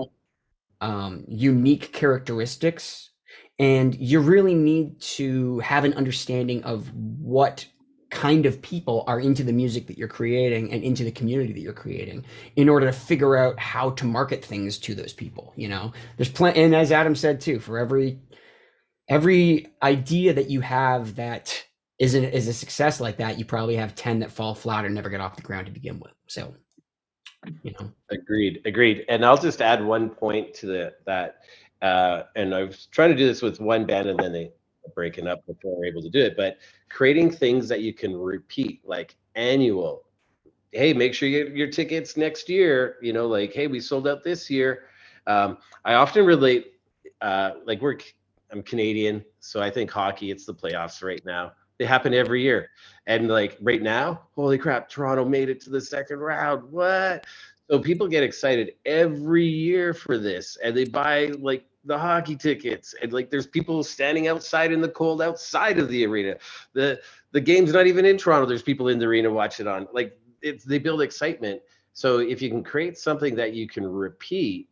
[0.81, 3.11] um, unique characteristics
[3.59, 7.65] and you really need to have an understanding of what
[8.13, 11.61] kind of people are into the music that you're creating and into the community that
[11.61, 12.23] you're creating
[12.55, 15.91] in order to figure out how to market things to those people you know?
[16.17, 18.19] There's plenty and as adam said too for every
[19.09, 21.63] every idea that you have that
[21.97, 25.09] isn't is a success like that you probably have 10 that fall flat or never
[25.09, 26.53] get off the ground to begin with so
[27.63, 27.91] you know?
[28.11, 29.05] Agreed agreed.
[29.09, 31.37] And i'll just add one point to the that
[31.83, 34.51] uh, and I was trying to do this with one band, and then they
[34.95, 36.35] breaking up before we're able to do it.
[36.37, 36.57] But
[36.89, 40.05] creating things that you can repeat, like annual.
[40.71, 42.97] Hey, make sure you get your tickets next year.
[43.01, 44.85] You know, like hey, we sold out this year.
[45.27, 46.73] Um, I often relate,
[47.21, 47.97] uh, like we're
[48.51, 50.31] I'm Canadian, so I think hockey.
[50.31, 51.51] It's the playoffs right now.
[51.79, 52.69] They happen every year,
[53.07, 56.71] and like right now, holy crap, Toronto made it to the second round.
[56.71, 57.25] What?
[57.69, 62.95] So people get excited every year for this, and they buy like the hockey tickets
[63.01, 66.35] and like there's people standing outside in the cold outside of the arena.
[66.73, 68.45] The the game's not even in toronto.
[68.45, 71.61] There's people in the arena watch it on like it's they build excitement.
[71.93, 74.69] So if you can create something that you can repeat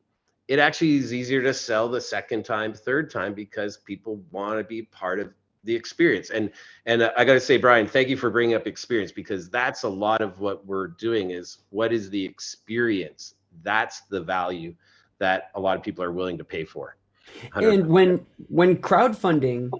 [0.47, 4.65] it actually is easier to sell the second time third time because people want to
[4.65, 5.31] be part of
[5.63, 6.29] the experience.
[6.29, 6.51] And
[6.85, 9.83] and uh, i got to say brian thank you for bringing up experience because that's
[9.83, 13.35] a lot of what we're doing is what is the experience?
[13.63, 14.75] That's the value
[15.19, 16.97] that a lot of people are willing to pay for
[17.53, 17.73] 100%.
[17.73, 19.71] And when when crowdfunding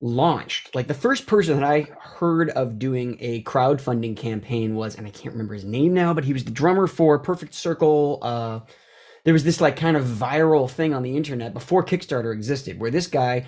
[0.00, 5.06] launched, like the first person that I heard of doing a crowdfunding campaign was, and
[5.06, 8.18] I can't remember his name now, but he was the drummer for Perfect Circle.
[8.22, 8.60] Uh,
[9.24, 12.90] there was this like kind of viral thing on the internet before Kickstarter existed, where
[12.90, 13.46] this guy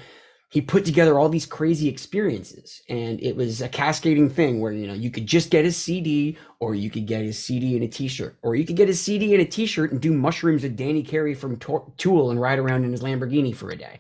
[0.51, 2.80] he put together all these crazy experiences.
[2.88, 6.38] And it was a cascading thing where you know you could just get his cd
[6.61, 9.34] or you could get his cd and a t-shirt or you could get his cd
[9.34, 11.59] and a t-shirt and do mushrooms with danny carey from
[11.97, 13.99] tool and ride around in his lamborghini for a day.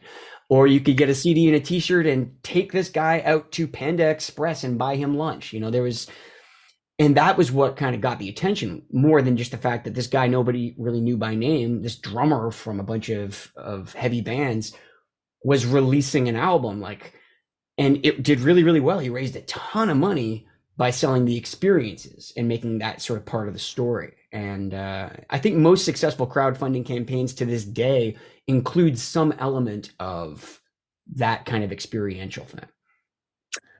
[0.48, 3.66] Or you could get a cd and a t-shirt and take this guy out to
[3.66, 5.52] panda express and buy him lunch.
[5.52, 6.08] You know there was
[7.00, 9.94] and that was what kind of got the attention more than just the fact that
[9.94, 14.20] this guy nobody really knew by name this drummer from a bunch of of heavy
[14.20, 14.72] bands
[15.44, 17.12] was releasing an album like
[17.76, 18.98] and it did really really well.
[18.98, 23.24] He raised a ton of money by selling the experiences and making that sort of
[23.24, 24.14] part of the story.
[24.32, 28.16] And uh, i think most successful crowdfunding campaigns to this day
[28.48, 30.60] include some element of
[31.14, 32.66] that kind of experiential thing.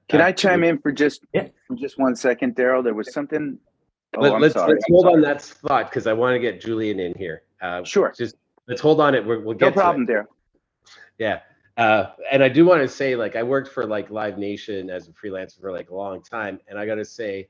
[0.08, 1.48] Can i chime in for just yeah.
[1.66, 2.84] for just one second darryl?
[2.84, 3.58] There was something
[4.16, 7.00] oh, Let, us let's, let's hold on that thought because i want to get julian
[7.00, 7.42] in here.
[7.62, 8.12] Uh, sure.
[8.16, 8.34] just
[8.68, 9.24] let's hold on it.
[9.24, 10.26] We will get no problem darryl.
[11.18, 11.40] Yeah
[11.76, 15.08] uh, and I do want to say, like, I worked for like Live Nation as
[15.08, 17.48] a freelancer for like a long time, and I got to say,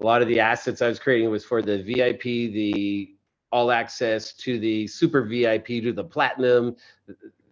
[0.00, 3.14] a lot of the assets I was creating was for the VIP, the
[3.52, 6.76] all access to the super VIP to the platinum.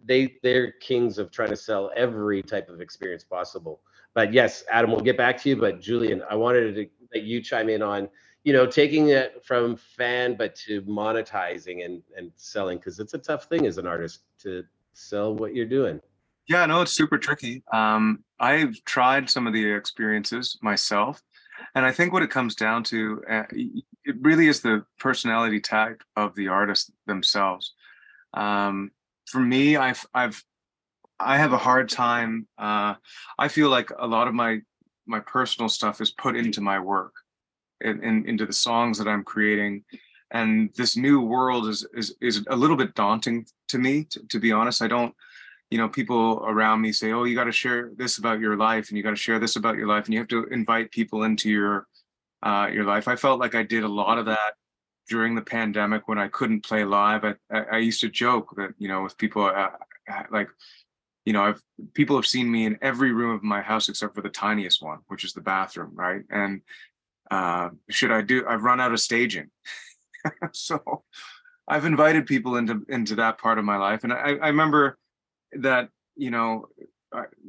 [0.05, 3.79] they they're kings of trying to sell every type of experience possible.
[4.13, 5.55] But yes, Adam, we'll get back to you.
[5.55, 8.09] But Julian, I wanted to let you chime in on
[8.43, 13.17] you know taking it from fan but to monetizing and and selling because it's a
[13.17, 14.63] tough thing as an artist to
[14.93, 16.01] sell what you're doing.
[16.47, 17.63] Yeah, no, it's super tricky.
[17.71, 21.21] Um, I've tried some of the experiences myself,
[21.75, 26.01] and I think what it comes down to, uh, it really is the personality type
[26.17, 27.73] of the artist themselves.
[28.33, 28.91] Um,
[29.27, 30.43] for me, I've I've
[31.19, 32.47] I have a hard time.
[32.57, 32.95] Uh,
[33.39, 34.59] I feel like a lot of my
[35.07, 37.13] my personal stuff is put into my work,
[37.81, 39.85] and in, into the songs that I'm creating,
[40.31, 44.03] and this new world is is is a little bit daunting to me.
[44.05, 45.15] To, to be honest, I don't
[45.69, 48.89] you know people around me say oh you got to share this about your life
[48.89, 51.23] and you got to share this about your life and you have to invite people
[51.23, 51.87] into your
[52.43, 53.07] uh, your life.
[53.07, 54.53] I felt like i did a lot of that
[55.09, 57.25] during the pandemic when i couldn't play live.
[57.25, 57.35] I,
[57.71, 59.69] I used to joke that you know with people uh,
[60.11, 60.49] uh, like
[61.25, 61.61] you know i've
[61.93, 64.99] people have seen me in every room of my house except for the tiniest one
[65.07, 66.21] which is the bathroom right?
[66.29, 66.61] And
[67.31, 69.49] uh, should i do i've run out of staging.
[70.53, 71.03] So
[71.67, 74.97] i've invited people into into that part of my life and i, I remember
[75.57, 76.67] that you know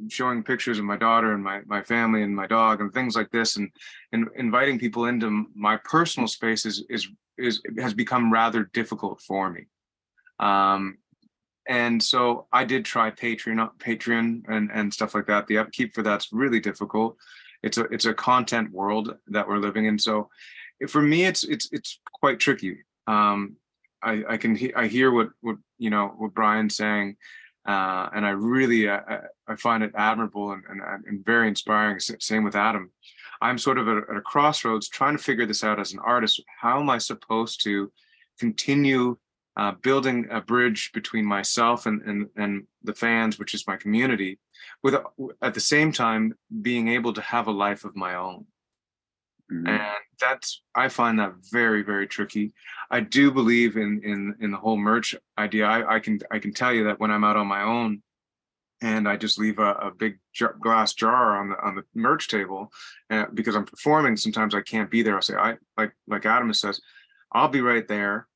[0.09, 3.31] showing pictures of my daughter and my my family and my dog and things like
[3.31, 3.69] this and
[4.11, 9.49] and inviting people into my personal space is is is has become rather difficult for
[9.49, 9.65] me.
[10.39, 10.97] Um
[11.67, 15.47] and so i did try patreon patreon and and stuff like that.
[15.47, 17.17] The upkeep for that's really difficult.
[17.63, 19.97] It's a it's a content world that we're living in.
[19.97, 20.29] So
[20.87, 22.83] for me it's it's it's quite tricky.
[23.07, 23.55] Um
[24.03, 27.17] i i can he- i hear what what you know what brian's saying
[27.65, 31.99] uh, and I really uh, uh, I find it admirable and, and, and very inspiring.
[31.99, 32.91] Same with Adam.
[33.41, 36.41] I'm sort of at, at a crossroads trying to figure this out as an artist.
[36.61, 37.91] How am I supposed to
[38.39, 39.17] continue
[39.57, 44.37] uh, building a bridge between myself and, and and the fans, which is my community,
[44.83, 44.95] with
[45.41, 48.45] at the same time being able to have a life of my own.
[49.51, 49.67] Mm-hmm.
[49.67, 49.81] And
[50.19, 52.53] that's I find that very very tricky.
[52.89, 55.65] I do believe in in in the whole merch idea.
[55.65, 58.01] I, I can I can tell you that when I'm out on my own,
[58.81, 62.27] and I just leave a, a big jar, glass jar on the on the merch
[62.27, 62.71] table,
[63.11, 64.17] uh, because I'm performing.
[64.17, 65.15] Sometimes I can't be there.
[65.15, 66.81] I'll say I like like Adam says,
[67.31, 68.27] I'll be right there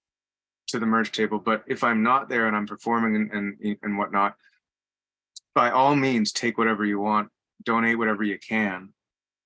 [0.67, 1.39] to the merch table.
[1.39, 3.31] But if I'm not there and I'm performing and
[3.61, 4.35] and, and whatnot,
[5.55, 7.29] by all means take whatever you want,
[7.63, 8.93] donate whatever you can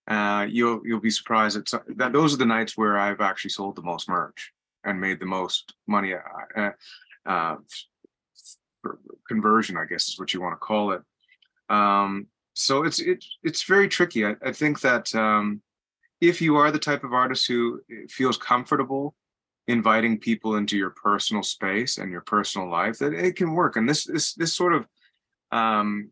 [0.07, 2.13] uh, you'll you'll be surprised at that.
[2.13, 4.51] Those are the nights where I've actually sold the most merch
[4.83, 6.13] and made the most money.
[6.13, 6.71] Uh,
[7.25, 7.55] uh,
[9.27, 11.01] conversion, I guess, is what you want to call it.
[11.69, 14.25] Um, so it's it, it's very tricky.
[14.25, 15.61] I, I think that um,
[16.21, 19.15] if you are the type of artist who feels comfortable
[19.67, 23.77] inviting people into your personal space and your personal life, that it can work.
[23.77, 24.85] And this this this sort of
[25.51, 26.11] um,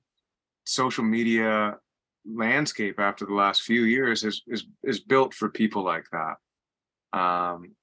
[0.65, 1.77] social media
[2.25, 7.17] landscape after the last few years is is is built for people like that.
[7.17, 7.75] Um,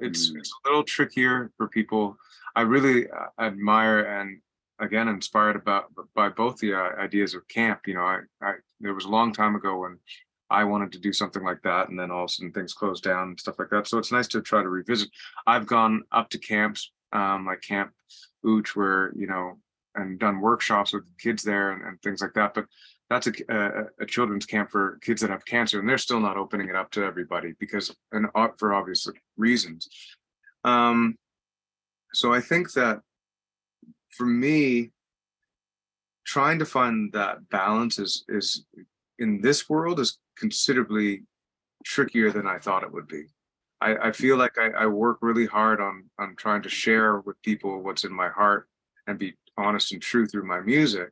[0.00, 0.38] it's mm.
[0.38, 2.16] it's a little trickier for people.
[2.56, 4.40] I really uh, admire and
[4.80, 7.80] again inspired about by both the uh, ideas of camp.
[7.86, 9.98] You know, I, I there was a long time ago when
[10.50, 13.04] I wanted to do something like that, and then all of a sudden things closed
[13.04, 13.86] down and stuff like that.
[13.86, 15.08] So it's nice to try to revisit.
[15.46, 17.92] I've gone up to camps um, like Camp
[18.44, 19.58] Ooch, where you know,
[19.94, 22.52] and done workshops with kids there and, and things like that.
[22.54, 22.66] But
[23.10, 26.36] that's a, a, a, children's camp for kids that have cancer, and they're still not
[26.36, 28.26] opening it up to everybody because, and
[28.58, 29.88] for obvious reasons.
[30.64, 31.16] Um,
[32.14, 33.00] so I think that
[34.10, 34.90] for me,
[36.24, 38.64] trying to find that balance is is
[39.18, 41.22] in this world is considerably
[41.84, 43.24] trickier than I thought it would be.
[43.80, 47.40] I, I feel like I, I work really hard on on trying to share with
[47.42, 48.68] people what's in my heart
[49.06, 51.10] and be honest and true through my music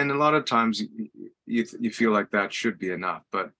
[0.00, 1.08] and a lot of times you,
[1.46, 3.50] you, you feel like that should be enough but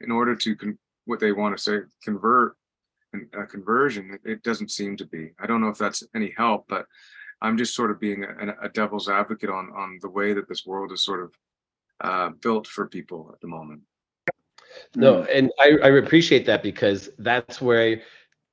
[0.00, 2.56] in order to con- what they want to say convert
[3.34, 5.30] a conversion it, it, doesn't seem to be.
[5.40, 6.86] I don't know if that's any help but
[7.40, 10.66] i'm just sort of being a, a devil's advocate on on the way that this
[10.66, 11.32] world is sort of
[12.00, 13.80] uh, built for people at the moment.
[14.94, 18.02] No and I, I appreciate that because that's where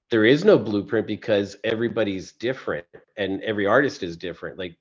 [0.10, 2.86] there is no blueprint because everybody's different
[3.18, 4.58] and every artist is different.
[4.58, 4.78] Like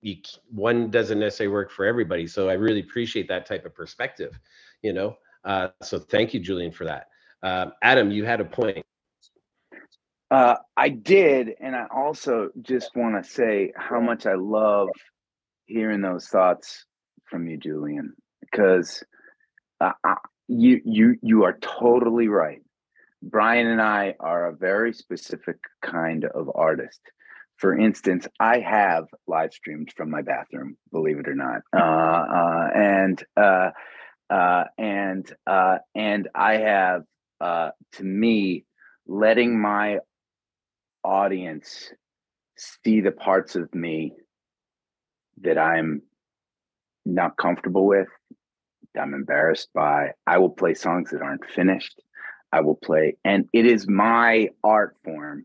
[0.00, 0.16] you
[0.50, 4.38] one doesn't necessarily work for everybody so i really appreciate that type of perspective
[4.82, 7.06] you know uh, so thank you julian for that.
[7.42, 8.84] Uh, adam you had a point.
[10.30, 14.88] Uh, i did and i also just want to say how much i love
[15.66, 16.84] hearing those thoughts
[17.24, 19.02] from you julian because
[20.48, 22.62] you you you are totally right.
[23.22, 27.00] Brian and i are a very specific kind of artist
[27.58, 32.68] for instance, I have live streamed from my bathroom, believe it or not, uh, uh,
[32.74, 33.70] and uh,
[34.30, 37.02] uh, and uh, and I have,
[37.40, 38.64] uh, to me,
[39.06, 39.98] letting my
[41.02, 41.92] audience
[42.56, 44.12] see the parts of me
[45.40, 46.02] that I'm
[47.04, 48.08] not comfortable with,
[48.98, 50.12] I'm embarrassed by.
[50.26, 52.00] I will play songs that aren't finished.
[52.52, 55.44] I will play, and it is my art form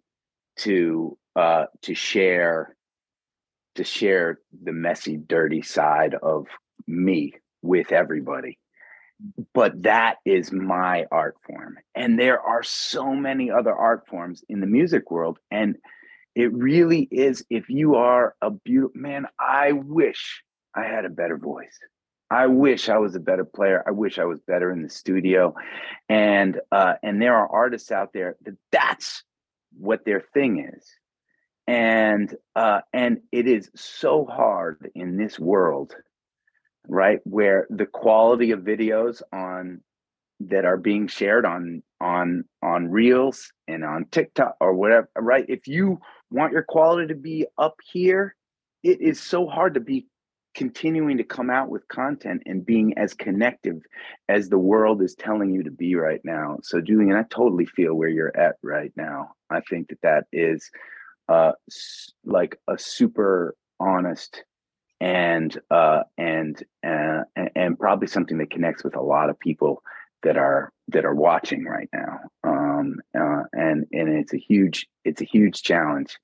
[0.58, 2.76] to uh, to share
[3.76, 6.48] to share the messy, dirty side of
[6.88, 8.60] me with everybody.
[9.54, 11.78] But that is my art form.
[11.96, 15.40] And there are so many other art forms in the music world.
[15.50, 15.78] And
[16.36, 20.44] it really is, if you are a beautiful man, I wish
[20.76, 21.78] I had a better voice.
[22.30, 23.84] I wish I was a better player.
[23.88, 25.56] I wish I was better in the studio.
[26.10, 29.24] And uh, and there are artists out there that that's
[29.78, 30.86] what their thing is.
[31.68, 35.96] And uh, and it is so hard in this world
[36.88, 39.82] right where the quality of videos on
[40.40, 45.68] that are being shared on on on reels and on tiktok or whatever right if
[45.68, 46.00] you
[46.30, 48.36] want your quality to be up here
[48.84, 50.06] it is so hard to be
[50.54, 53.82] continuing to come out with content and being as connective
[54.30, 57.94] as the world is telling you to be right now so julian i totally feel
[57.94, 60.70] where you're at right now i think that that is
[61.30, 61.54] uh,
[62.26, 64.44] like a super honest
[65.00, 67.24] and uh, and uh,
[67.56, 69.84] and probably something that connects with a lot of people
[70.24, 72.20] that are that are watching right now.
[72.44, 76.18] Um, uh, and and it's a huge it's a huge challenge.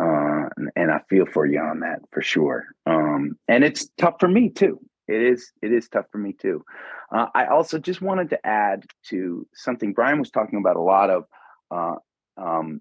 [0.00, 2.64] Uh, and, and, I feel for you on that for sure.
[2.86, 4.80] Um, and it's tough for me too.
[5.08, 6.64] It is it is tough for me too.
[7.12, 11.10] Uh, I also just wanted to add to something Brian was talking about a lot
[11.10, 11.24] of
[11.70, 11.96] uh,
[12.36, 12.80] um,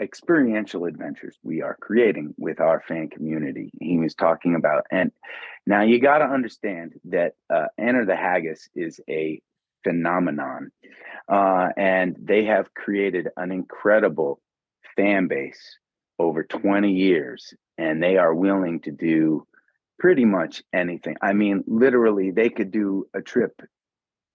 [0.00, 3.70] experiential adventures we are creating with our fan community.
[3.80, 5.10] He was talking about, and
[5.66, 9.40] now you got to understand that uh, Enter the Haggis is a
[9.82, 10.70] phenomenon,
[11.28, 14.40] uh, and they have created an incredible
[14.96, 15.78] fan base
[16.18, 19.46] over 20 years, and they are willing to do
[19.98, 21.16] pretty much anything.
[21.22, 23.60] I mean, literally, they could do a trip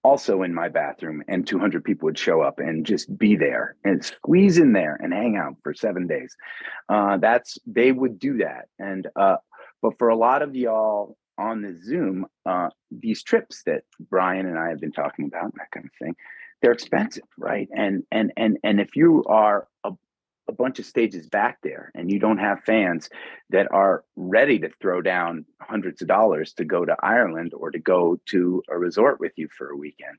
[0.04, 4.04] also in my bathroom and 200 people would show up and just be there and
[4.04, 6.36] squeeze in there and hang out for seven days.
[6.90, 8.66] Uh, that's they would do that.
[8.80, 9.38] And uh,
[9.80, 14.60] but for a lot of y'all on the zoom uh, these trips that brian and
[14.60, 16.14] i have been talking about that kind of thing
[16.62, 17.68] they're expensive right?
[17.76, 19.92] And and and and if you are a
[20.52, 23.10] a bunch of stages back there and you don't have fans
[23.50, 27.80] that are ready to throw down hundreds of dollars to go to Ireland or to
[27.80, 30.18] go to a resort with you for a weekend.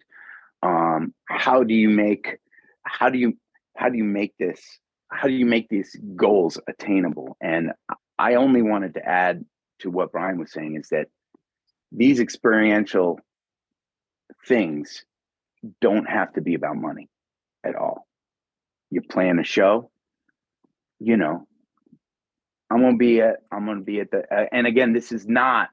[0.62, 2.38] Um, how do you make
[2.84, 3.36] how do you
[3.76, 4.60] how do you make this
[5.10, 7.36] how do you make these goals attainable?
[7.40, 7.72] And
[8.18, 9.44] I only wanted to add
[9.80, 11.08] to what Brian was saying is that
[11.90, 13.20] these experiential
[14.46, 15.04] things
[15.80, 17.10] don't have to be about money
[17.62, 18.06] at all.
[18.90, 19.91] You plan a show
[21.02, 21.46] you know,
[22.70, 25.70] I'm gonna be at I'm gonna be at the uh, and again, this is not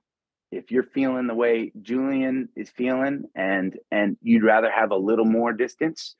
[0.51, 5.25] if you're feeling the way Julian is feeling and and you'd rather have a little
[5.25, 6.15] more distance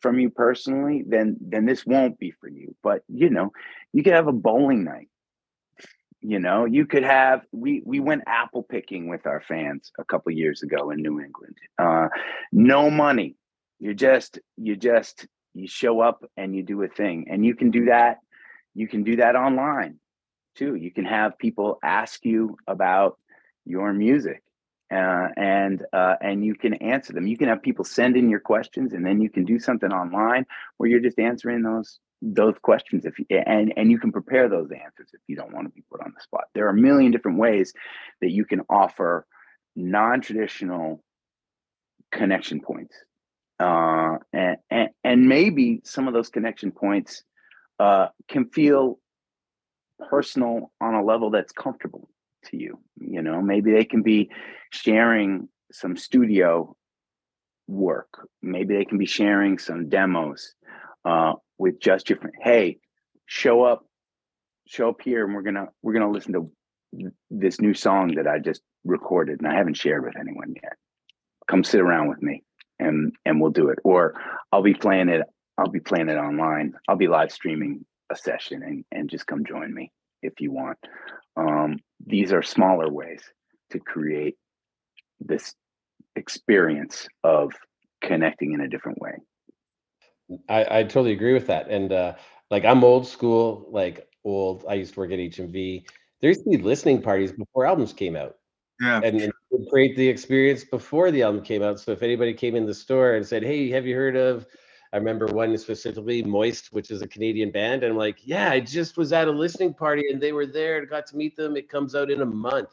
[0.00, 2.74] from you personally, then then this won't be for you.
[2.82, 3.52] But you know,
[3.92, 5.08] you could have a bowling night.
[6.20, 10.32] You know, you could have we we went apple picking with our fans a couple
[10.32, 11.56] years ago in New England.
[11.78, 12.08] Uh,
[12.52, 13.36] no money.
[13.80, 17.70] You just you just you show up and you do a thing, and you can
[17.70, 18.18] do that
[18.74, 19.98] you can do that online
[20.56, 20.74] too.
[20.74, 23.18] You can have people ask you about
[23.64, 24.42] your music
[24.92, 27.26] uh, and uh, and you can answer them.
[27.26, 30.46] You can have people send in your questions, and then you can do something online
[30.76, 33.04] where you're just answering those those questions.
[33.04, 35.82] If you, and and you can prepare those answers if you don't want to be
[35.90, 36.44] put on the spot.
[36.54, 37.72] There are a million different ways
[38.20, 39.26] that you can offer
[39.74, 41.02] non-traditional
[42.12, 42.94] connection points,
[43.58, 47.24] uh, and, and and maybe some of those connection points
[47.78, 48.98] uh, can feel
[50.08, 52.08] personal on a level that's comfortable
[52.46, 52.78] to you.
[53.00, 54.30] You know, maybe they can be
[54.70, 56.76] sharing some studio
[57.66, 58.28] work.
[58.42, 60.54] Maybe they can be sharing some demos
[61.04, 62.34] uh, with just your friend.
[62.40, 62.78] Hey,
[63.26, 63.86] show up,
[64.66, 66.50] show up here, and we're gonna we're gonna listen to
[67.30, 70.74] this new song that I just recorded and I haven't shared with anyone yet.
[71.48, 72.42] Come sit around with me
[72.78, 73.78] and and we'll do it.
[73.84, 74.14] Or
[74.52, 75.22] I'll be playing it
[75.58, 76.74] I'll be playing it online.
[76.88, 79.92] I'll be live streaming a session and, and just come join me
[80.22, 80.78] if you want.
[81.36, 83.22] Um, these are smaller ways
[83.70, 84.36] to create
[85.20, 85.54] this
[86.16, 87.52] experience of
[88.02, 89.12] connecting in a different way.
[90.48, 91.68] I, I totally agree with that.
[91.68, 92.14] And uh,
[92.50, 94.64] like I'm old school, like old.
[94.68, 95.86] I used to work at HMV.
[96.20, 98.36] There used to be listening parties before albums came out,
[98.80, 99.00] Yeah.
[99.02, 101.78] and, and create the experience before the album came out.
[101.78, 104.46] So if anybody came in the store and said, "Hey, have you heard of?"
[104.94, 108.60] I remember one specifically, Moist, which is a Canadian band, and I'm like, "Yeah, I
[108.60, 111.56] just was at a listening party and they were there and got to meet them.
[111.56, 112.70] It comes out in a month."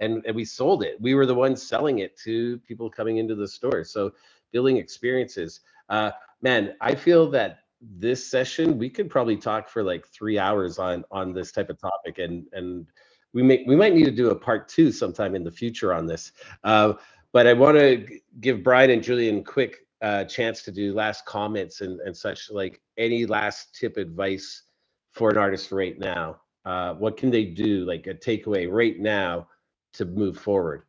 [0.00, 1.00] And, and we sold it.
[1.00, 3.84] We were the ones selling it to people coming into the store.
[3.84, 4.12] So
[4.52, 5.60] building experiences.
[5.88, 6.10] Uh,
[6.42, 11.04] man, I feel that this session we could probably talk for like three hours on
[11.10, 12.86] on this type of topic, and and
[13.32, 16.06] we may we might need to do a part two sometime in the future on
[16.06, 16.32] this.
[16.64, 16.92] Uh,
[17.32, 18.06] but I want to
[18.40, 22.50] give Brian and Julian quick uh, chance to do last comments and and such.
[22.50, 24.64] Like any last tip advice
[25.12, 26.40] for an artist right now.
[26.64, 27.84] Uh, what can they do?
[27.84, 29.48] Like a takeaway right now
[29.94, 30.82] to move forward.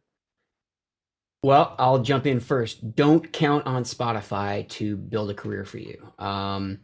[1.43, 2.95] Well, I'll jump in first.
[2.95, 6.11] Don't count on Spotify to build a career for you.
[6.17, 6.79] Um,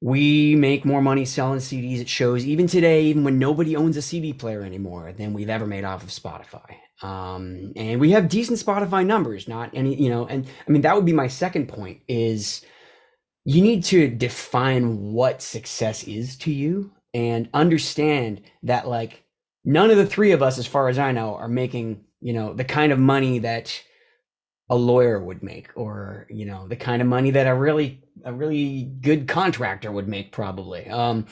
[0.00, 4.02] we make more money selling CDs at shows, even today, even when nobody owns a
[4.02, 6.76] CD player anymore, than we've ever made off of Spotify.
[7.04, 10.96] Um, and we have decent Spotify numbers, not any, you know, and I mean, that
[10.96, 12.64] would be my second point is
[13.44, 19.22] you need to define what success is to you and understand that like
[19.66, 22.54] none of the three of us, as far as I know, are making you know
[22.54, 23.82] the kind of money that
[24.70, 28.32] a lawyer would make or you know the kind of money that a really a
[28.32, 30.88] really good contractor would make probably.
[30.88, 31.26] Um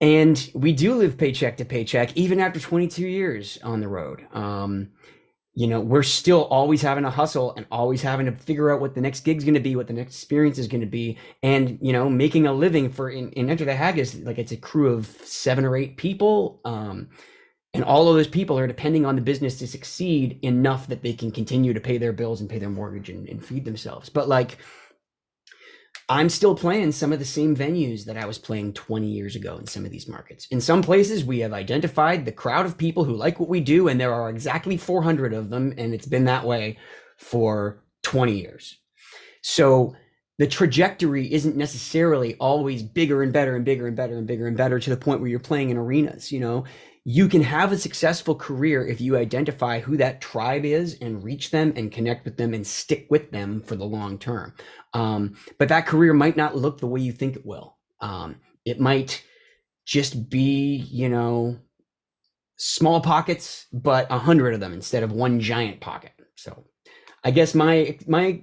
[0.00, 4.26] and we do live paycheck to paycheck even after 22 years on the road.
[4.32, 4.90] Um
[5.56, 8.94] you know we're still always having to hustle and always having to figure out what
[8.94, 11.78] the next gig's going to be what the next experience is going to be and
[11.80, 14.92] you know making a living for in, in enter the haggis like it's a crew
[14.92, 17.08] of seven or eight people um
[17.74, 21.12] and all of those people are depending on the business to succeed enough that they
[21.12, 24.08] can continue to pay their bills and pay their mortgage and, and feed themselves.
[24.08, 24.58] But like
[26.08, 29.56] i'm still playing some of the same venues that i was playing 20 years ago
[29.56, 30.46] in some of these markets.
[30.50, 33.88] In some places we have identified the crowd of people who like what we do
[33.88, 36.78] and there are exactly 400 of them and it's been that way
[37.16, 38.78] for 20 years.
[39.42, 39.94] So
[40.38, 44.56] the trajectory isn't necessarily always bigger and better and bigger and better and bigger and
[44.56, 46.64] better to the point where you're playing in arenas you know?
[47.06, 51.50] You can have a successful career if you identify who that tribe is and reach
[51.50, 54.54] them and connect with them and stick with them for the long term.
[54.94, 57.76] Um, but that career might not look the way you think it will.
[58.00, 59.22] Um, it might
[59.84, 61.58] just be, you know,
[62.56, 66.12] small pockets, but a hundred of them instead of one giant pocket.
[66.36, 66.64] So
[67.24, 68.42] I guess my, my,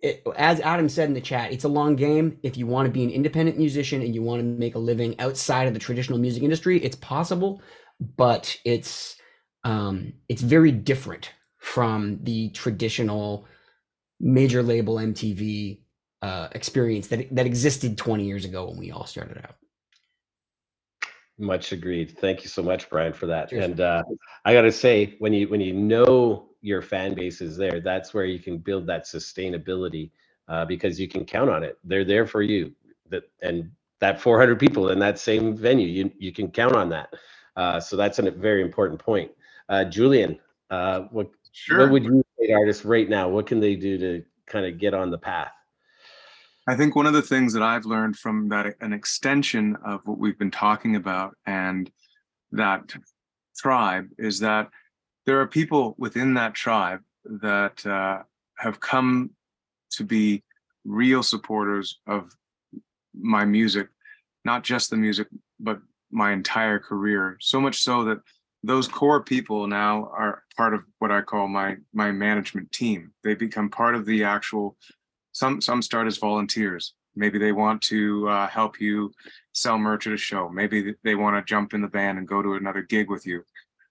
[0.00, 2.38] it, as Adam said in the chat, it's a long game.
[2.42, 5.18] If you want to be an independent musician and you want to make a living
[5.18, 7.60] outside of the traditional music industry, it's possible,
[8.16, 9.16] but it's
[9.64, 13.46] um, it's very different from the traditional
[14.20, 15.78] major label MTV
[16.22, 19.56] uh, experience that that existed 20 years ago when we all started out.
[21.38, 22.16] Much agreed.
[22.18, 23.50] Thank you so much, Brian, for that.
[23.50, 23.64] Cheers.
[23.64, 24.02] And uh,
[24.46, 28.14] I got to say, when you when you know your fan base is there, that's
[28.14, 30.10] where you can build that sustainability
[30.48, 31.78] uh, because you can count on it.
[31.84, 32.72] They're there for you.
[33.10, 37.12] That and that 400 people in that same venue, you you can count on that.
[37.54, 39.30] Uh, so that's a very important point.
[39.68, 40.38] Uh, Julian,
[40.70, 41.78] uh, what Sure.
[41.80, 42.22] what would you
[42.52, 43.28] artists right now?
[43.28, 45.52] What can they do to kind of get on the path?
[46.68, 50.18] I think one of the things that I've learned from that an extension of what
[50.18, 51.90] we've been talking about and
[52.52, 52.92] that
[53.56, 54.68] tribe is that
[55.26, 58.22] there are people within that tribe that uh,
[58.56, 59.30] have come
[59.92, 60.42] to be
[60.84, 62.30] real supporters of
[63.14, 63.88] my music,
[64.44, 65.28] not just the music,
[65.58, 65.80] but
[66.10, 67.36] my entire career.
[67.40, 68.18] So much so that
[68.66, 73.12] those core people now are part of what I call my my management team.
[73.22, 74.76] They become part of the actual
[75.32, 76.94] some some start as volunteers.
[77.14, 79.12] Maybe they want to uh, help you
[79.52, 80.48] sell merch at a show.
[80.48, 83.44] Maybe they want to jump in the van and go to another gig with you.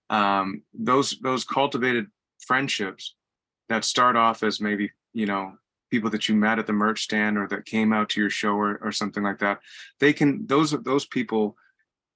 [0.10, 2.08] Um, those those cultivated
[2.40, 3.16] friendships
[3.70, 5.54] that start off as maybe you know
[5.90, 8.54] people that you met at the merch stand or that came out to your show
[8.56, 9.60] or, or something like that
[10.00, 11.56] they can those those people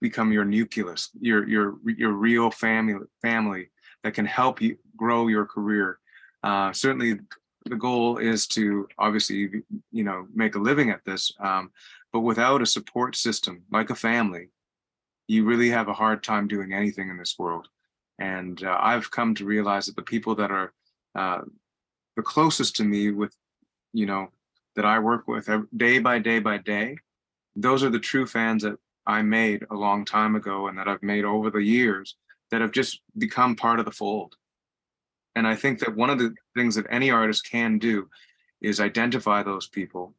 [0.01, 3.69] become your nucleus your your your real family family
[4.03, 5.99] that can help you grow your career.
[6.43, 7.19] Uh, certainly
[7.65, 11.71] the goal is to obviously you know make a living at this um,
[12.13, 14.49] but without a support system like a family
[15.27, 17.67] you really have a hard time doing anything in this world.
[18.19, 20.73] And uh, i've come to realize that the people that are
[21.15, 21.41] uh,
[22.15, 23.33] the closest to me with
[23.93, 24.29] you know
[24.75, 26.97] that i work with day by day by day
[27.55, 31.03] those are the true fans that i made a long time ago and that i've
[31.03, 32.15] made over the years
[32.51, 34.35] that have just become part of the fold
[35.35, 38.09] and I think that one of the things that any artist can do
[38.61, 40.13] is identify those people,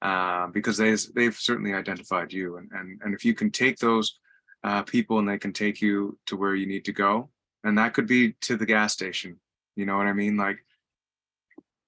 [0.00, 4.18] uh, because they they've certainly identified you, and and and if you can take those
[4.62, 7.28] uh, people and they can take you to where you need to go,
[7.64, 9.38] and that could be to the gas station.
[9.76, 10.36] You know what I mean?
[10.36, 10.64] Like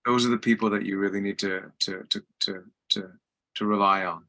[0.04, 3.10] those are the people that you really need to to to to to
[3.54, 4.24] to rely on,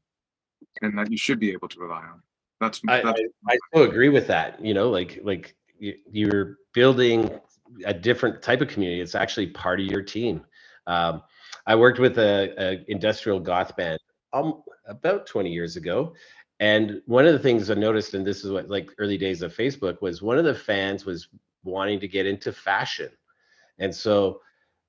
[0.82, 2.22] and that you should be able to rely on.
[2.60, 4.64] That's, I, that's I, I so agree with that.
[4.64, 7.40] You know, like like you, you're building
[7.86, 9.02] a different type of community.
[9.02, 10.44] It's actually part of your team.
[10.88, 11.22] Um,
[11.66, 14.00] I worked with a, a industrial goth band
[14.34, 16.14] um, about 20 years ago,
[16.60, 19.56] and one of the things I noticed, and this is what like early days of
[19.56, 21.28] Facebook, was one of the fans was
[21.64, 23.10] wanting to get into fashion,
[23.80, 24.42] and so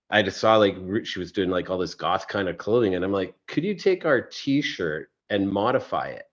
[0.09, 3.05] I just saw like she was doing like all this goth kind of clothing, and
[3.05, 6.25] I'm like, could you take our T-shirt and modify it,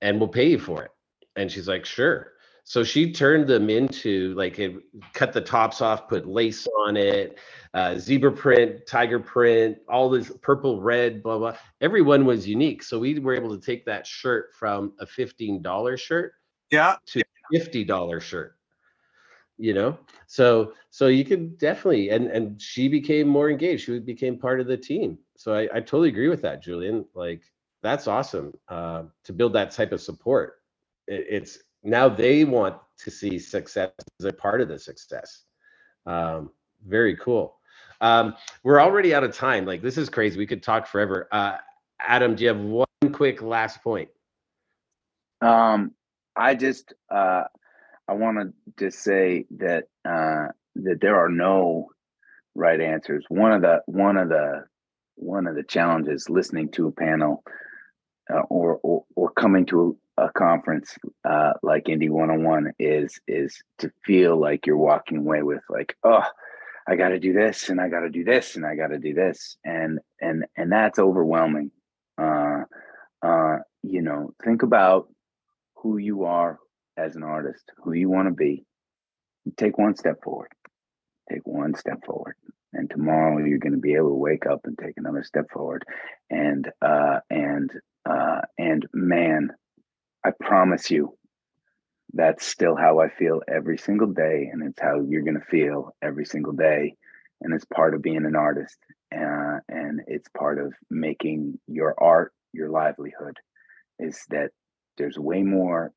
[0.00, 0.90] and we'll pay you for it?
[1.36, 2.32] And she's like, sure.
[2.64, 4.76] So she turned them into like it,
[5.14, 7.38] cut the tops off, put lace on it,
[7.72, 11.56] uh, zebra print, tiger print, all this purple, red, blah blah.
[11.80, 12.82] Everyone was unique.
[12.82, 16.34] So we were able to take that shirt from a fifteen dollar shirt
[16.70, 18.56] yeah to fifty dollar shirt.
[19.56, 23.86] You know, so so you could definitely and and she became more engaged.
[23.86, 25.16] She became part of the team.
[25.36, 27.06] So I, I totally agree with that, Julian.
[27.14, 27.44] Like
[27.82, 30.54] that's awesome uh, to build that type of support.
[31.06, 35.44] It, it's now they want to see success as a part of the success.
[36.06, 36.50] Um,
[36.86, 37.56] very cool.
[38.00, 39.64] Um, we're already out of time.
[39.64, 40.38] Like this is crazy.
[40.38, 41.28] We could talk forever.
[41.32, 41.58] Uh,
[42.00, 44.08] Adam, do you have one quick last point?
[45.40, 45.92] Um,
[46.36, 47.44] I just uh,
[48.08, 51.88] I want to just say that uh, that there are no
[52.54, 53.24] right answers.
[53.28, 54.64] One of the one of the
[55.16, 57.42] one of the challenges listening to a panel
[58.32, 63.90] uh, or, or or coming to a conference uh, like Indie 101 is is to
[64.04, 66.24] feel like you're walking away with like, oh,
[66.88, 68.98] I got to do this and I got to do this and I got to
[68.98, 71.70] do this and and and that's overwhelming.
[72.16, 72.64] Uh,
[73.22, 75.08] uh, you know, think about
[75.76, 76.58] who you are
[76.96, 78.64] as an artist, who you want to be.
[79.56, 80.50] Take one step forward.
[81.30, 82.34] Take one step forward.
[82.72, 85.84] And tomorrow you're going to be able to wake up and take another step forward.
[86.28, 87.70] And uh, and
[88.08, 89.50] uh, and man,
[90.24, 91.16] I promise you,
[92.14, 95.94] that's still how I feel every single day, and it's how you're going to feel
[96.02, 96.94] every single day,
[97.42, 98.78] and it's part of being an artist,
[99.14, 103.36] uh, and it's part of making your art your livelihood.
[103.98, 104.50] Is that
[104.96, 105.92] there's way more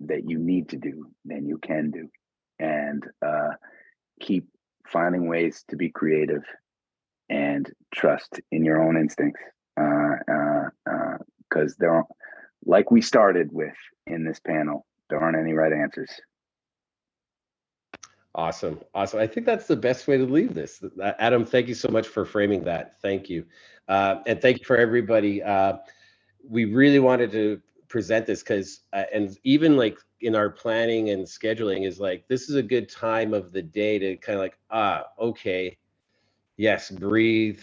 [0.00, 2.08] that you need to do than you can do,
[2.58, 3.52] and uh,
[4.20, 4.44] keep
[4.86, 6.42] finding ways to be creative
[7.30, 9.40] and trust in your own instincts,
[9.76, 11.18] because uh,
[11.56, 12.06] uh, there aren't,
[12.64, 13.74] like we started with
[14.06, 16.10] in this panel, there aren't any right answers.
[18.34, 18.80] Awesome.
[18.94, 19.20] Awesome.
[19.20, 20.82] I think that's the best way to leave this.
[21.20, 23.00] Adam, thank you so much for framing that.
[23.00, 23.44] Thank you.
[23.86, 25.40] Uh, and thank you for everybody.
[25.42, 25.74] Uh,
[26.48, 31.24] we really wanted to present this because, uh, and even like in our planning and
[31.24, 34.58] scheduling, is like, this is a good time of the day to kind of like,
[34.70, 35.76] ah, okay,
[36.56, 37.60] yes, breathe,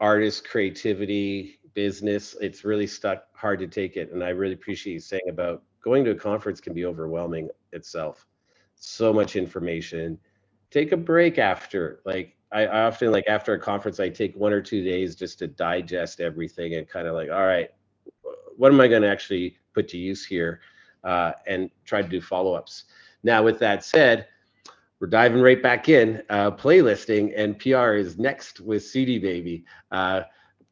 [0.00, 4.10] artist creativity, business, it's really stuck hard to take it.
[4.10, 8.26] And I really appreciate you saying about going to a conference can be overwhelming itself.
[8.74, 10.18] So much information.
[10.70, 12.00] Take a break after.
[12.04, 15.38] Like I, I often like after a conference, I take one or two days just
[15.40, 17.68] to digest everything and kind of like, all right,
[18.56, 20.60] what am I going to actually put to use here,
[21.04, 22.84] uh, and try to do follow-ups.
[23.22, 24.28] Now, with that said,
[24.98, 26.22] we're diving right back in.
[26.30, 29.66] Uh, playlisting and PR is next with CD Baby.
[29.90, 30.22] Uh,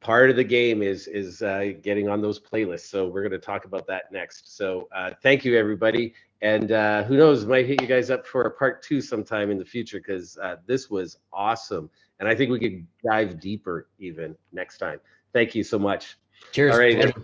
[0.05, 2.87] part of the game is is uh, getting on those playlists.
[2.89, 4.57] So we're going to talk about that next.
[4.57, 8.43] So uh, thank you everybody, and uh, who knows, might hit you guys up for
[8.43, 11.91] a part two sometime in the future because uh, this was awesome,
[12.21, 15.01] and I think we could dive deeper even next time.
[15.33, 16.17] Thank you so much.
[16.53, 16.75] Cheers.
[16.75, 17.15] All right,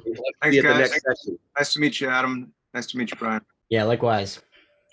[0.43, 1.29] Thanks, guys.
[1.57, 2.53] Nice to meet you, Adam.
[2.73, 3.43] Nice to meet you, Brian.
[3.69, 4.41] Yeah, likewise.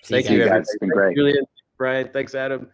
[0.03, 0.47] See Thank you, guys.
[0.47, 0.61] everybody.
[0.61, 1.15] It's been great.
[1.15, 1.45] Julian,
[1.77, 2.67] Brian, thanks, Adam.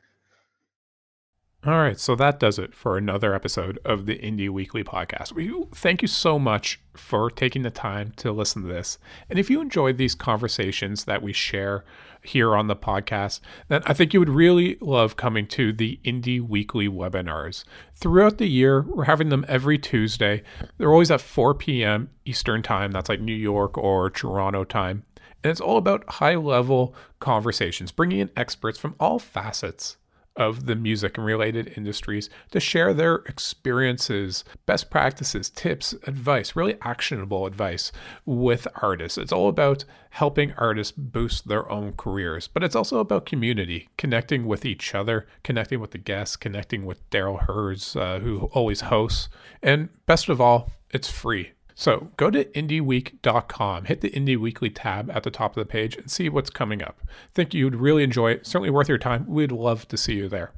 [1.65, 5.31] All right, so that does it for another episode of the Indie Weekly podcast.
[5.31, 8.97] We thank you so much for taking the time to listen to this.
[9.29, 11.85] And if you enjoyed these conversations that we share
[12.21, 13.39] here on the podcast,
[13.69, 17.63] then I think you would really love coming to the Indie Weekly webinars.
[17.95, 20.43] Throughout the year, we're having them every Tuesday.
[20.77, 22.09] They're always at 4 p.m.
[22.25, 22.91] Eastern Time.
[22.91, 25.05] That's like New York or Toronto time.
[25.41, 29.95] And it's all about high level conversations, bringing in experts from all facets
[30.35, 36.77] of the music and related industries to share their experiences, best practices, tips, advice, really
[36.81, 37.91] actionable advice
[38.25, 39.17] with artists.
[39.17, 44.45] It's all about helping artists boost their own careers, but it's also about community, connecting
[44.45, 49.29] with each other, connecting with the guests, connecting with Darryl Hurs, uh, who always hosts,
[49.61, 51.53] and best of all, It's free.
[51.75, 55.95] So go to indieweek.com, hit the Indie Weekly tab at the top of the page,
[55.95, 57.01] and see what's coming up.
[57.33, 58.45] think you'd really enjoy it.
[58.45, 59.25] Certainly worth your time.
[59.27, 60.51] We'd love to see you there.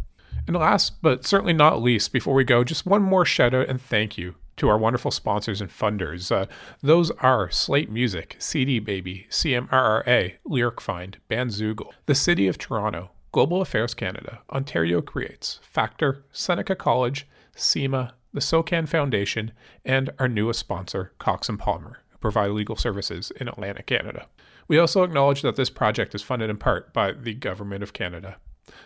[0.48, 3.82] And last but certainly not least, before we go, just one more shout out and
[3.82, 6.32] thank you to our wonderful sponsors and funders.
[6.32, 6.46] Uh,
[6.82, 13.94] those are Slaight Music, CD Baby, CMRRA, LyricFind, Bandzoogle, the City of Toronto, Global Affairs
[13.94, 19.54] Canada, Ontario Creates, Factor, Seneca College, CIMA, the SOCAN Foundation,
[19.86, 24.28] and our newest sponsor, Cox and Palmer, who provide legal services in Atlantic Canada.
[24.68, 28.36] We also acknowledge that this project is funded in part by the Government of Canada.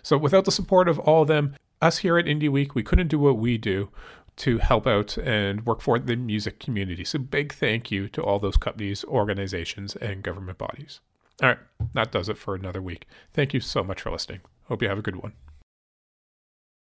[0.04, 3.08] So without the support of all of them, us here at Indie Week, we couldn't
[3.08, 3.90] do what we do
[4.38, 7.04] to help out and work for the music community.
[7.04, 11.02] So, big thank you to all those companies, organizations, and government bodies.
[11.42, 11.60] All right,
[11.94, 13.06] that does it for another week.
[13.34, 14.42] Thank you so much for listening.
[14.66, 15.34] Hope you have a good one.